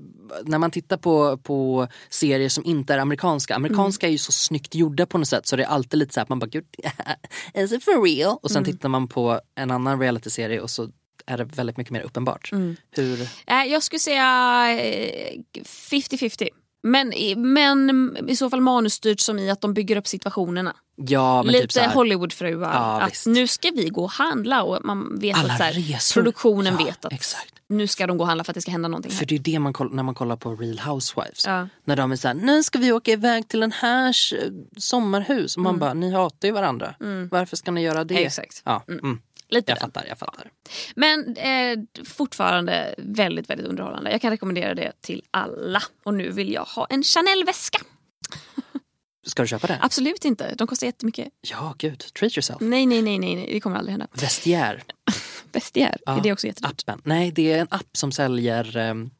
[0.46, 4.76] när man tittar på, på serier som inte är amerikanska, amerikanska är ju så snyggt
[4.76, 6.66] gjorda på något sätt så det är alltid lite så att man bara gud,
[7.54, 8.38] is it for real?
[8.42, 10.90] Och sen tittar man på en annan realityserie och så
[11.26, 12.50] är det väldigt mycket mer uppenbart.
[12.52, 12.76] Hur,
[13.48, 14.26] Eh, jag skulle säga
[14.80, 16.48] eh, 50-50.
[16.84, 20.76] Men, men i så fall manusstyrt som i att de bygger upp situationerna.
[20.96, 22.74] ja men Lite typ så här, Hollywoodfruar.
[22.74, 23.26] Ja, att visst.
[23.26, 26.14] nu ska vi gå och handla och man vet alla att så här, resor.
[26.22, 27.54] produktionen ja, vet att Exakt.
[27.70, 29.12] nu ska de gå och handla för att det ska hända någonting.
[29.12, 29.26] För Här.
[29.26, 31.46] det är det man kollar, när man kollar på Real Housewives.
[31.46, 31.68] Ja.
[31.84, 34.16] När de är såhär, nu ska vi åka iväg till en här
[34.80, 35.56] sommarhus.
[35.58, 36.96] Och man bara, ni hatar ju varandra.
[37.32, 38.14] Varför ska ni göra det?
[38.14, 38.26] Mm.
[38.28, 38.62] Exakt.
[38.66, 39.22] Ja, mm.
[39.50, 40.52] Lite Jag fattar, jag fattar.
[40.95, 44.12] Men eh, fortfarande väldigt, väldigt underhållande.
[44.12, 45.84] Jag kan rekommendera det till alla.
[46.04, 47.80] Och nu vill jag ha en Chanel-väska.
[49.28, 49.78] Ska du köpa det?
[49.82, 51.28] Absolut inte, de kostar jättemycket.
[51.41, 52.00] Ja, gud.
[52.00, 52.62] Treat yourself.
[52.62, 53.50] Nej, nej, nej, nej, nej.
[53.54, 54.08] det kommer aldrig hända.
[54.12, 54.82] Vestiaire.
[55.52, 56.84] Bestiär, Ja, är det också jättedyrt?
[56.88, 57.02] Appen.
[57.06, 59.12] Nej, det är en app som säljer um,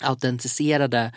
[0.00, 1.12] autentiserade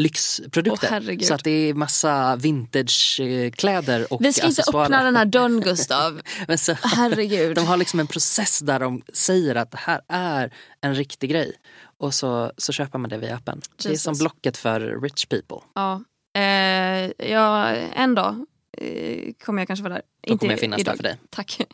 [0.00, 0.88] lyxprodukter.
[0.88, 1.26] Herregud.
[1.26, 6.20] så att det är massa vintagekläder och Vi ska inte öppna den här dörren Gustav.
[6.48, 7.56] Men så, Herregud.
[7.56, 11.52] de har liksom en process där de säger att det här är en riktig grej.
[11.98, 13.60] Och så, så köper man det via appen.
[13.76, 14.04] Det är Jesus.
[14.04, 15.58] som Blocket för rich people.
[15.74, 16.02] Ja,
[16.40, 18.46] eh, ja en dag
[18.78, 20.02] eh, kommer jag kanske vara där.
[20.26, 21.16] Då kommer jag finnas där för dig.
[21.30, 21.60] Tack.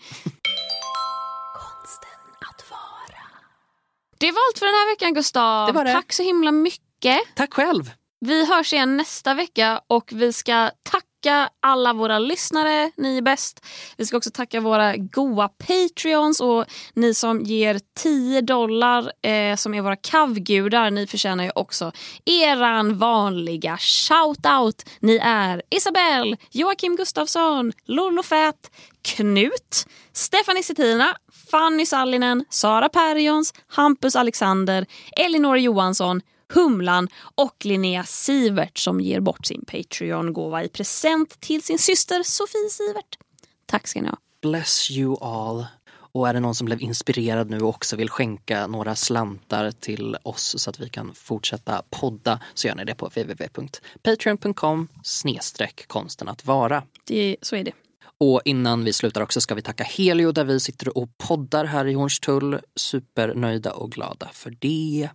[4.19, 5.67] Det var allt för den här veckan Gustav.
[5.67, 5.93] Det var det.
[5.93, 7.19] Tack så himla mycket.
[7.35, 7.91] Tack själv!
[8.21, 13.67] Vi hörs igen nästa vecka och vi ska tacka alla våra lyssnare, ni är bäst.
[13.97, 16.65] Vi ska också tacka våra goa Patreons och
[16.95, 20.91] ni som ger 10 dollar eh, som är våra kavgudar.
[20.91, 21.93] Ni förtjänar ju också
[22.25, 24.85] eran vanliga shoutout.
[25.01, 28.71] Ni är Isabelle, Joakim Gustafsson, Lollo Fett,
[29.03, 31.17] Knut, Stefanie Settina,
[31.51, 34.87] Fanny Sallinen, Sara Perjons, Hampus Alexander,
[35.17, 36.21] Elinor Johansson,
[36.55, 42.71] Humlan och Linnea Sivert som ger bort sin Patreon-gåva i present till sin syster Sofie
[42.71, 43.19] Sivert.
[43.67, 44.19] Tack ska ni ha.
[44.43, 45.67] Bless you all.
[46.13, 50.17] Och är det någon som blev inspirerad nu och också vill skänka några slantar till
[50.23, 56.29] oss så att vi kan fortsätta podda så gör ni det på www.patreon.com snedstreck konsten
[56.29, 56.83] att vara.
[57.07, 57.73] Det, så är det.
[58.21, 61.87] Och innan vi slutar också ska vi tacka Helio där vi sitter och poddar här
[61.87, 62.61] i Hornstull.
[62.77, 65.09] Supernöjda och glada för det.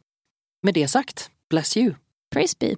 [0.63, 1.93] Med det sagt, bless you.
[2.31, 2.75] Praise be.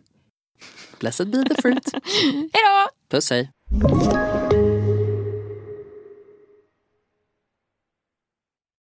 [1.00, 1.94] Blessed be the fruit.
[2.54, 2.90] Hej då!
[3.10, 3.50] Puss hej.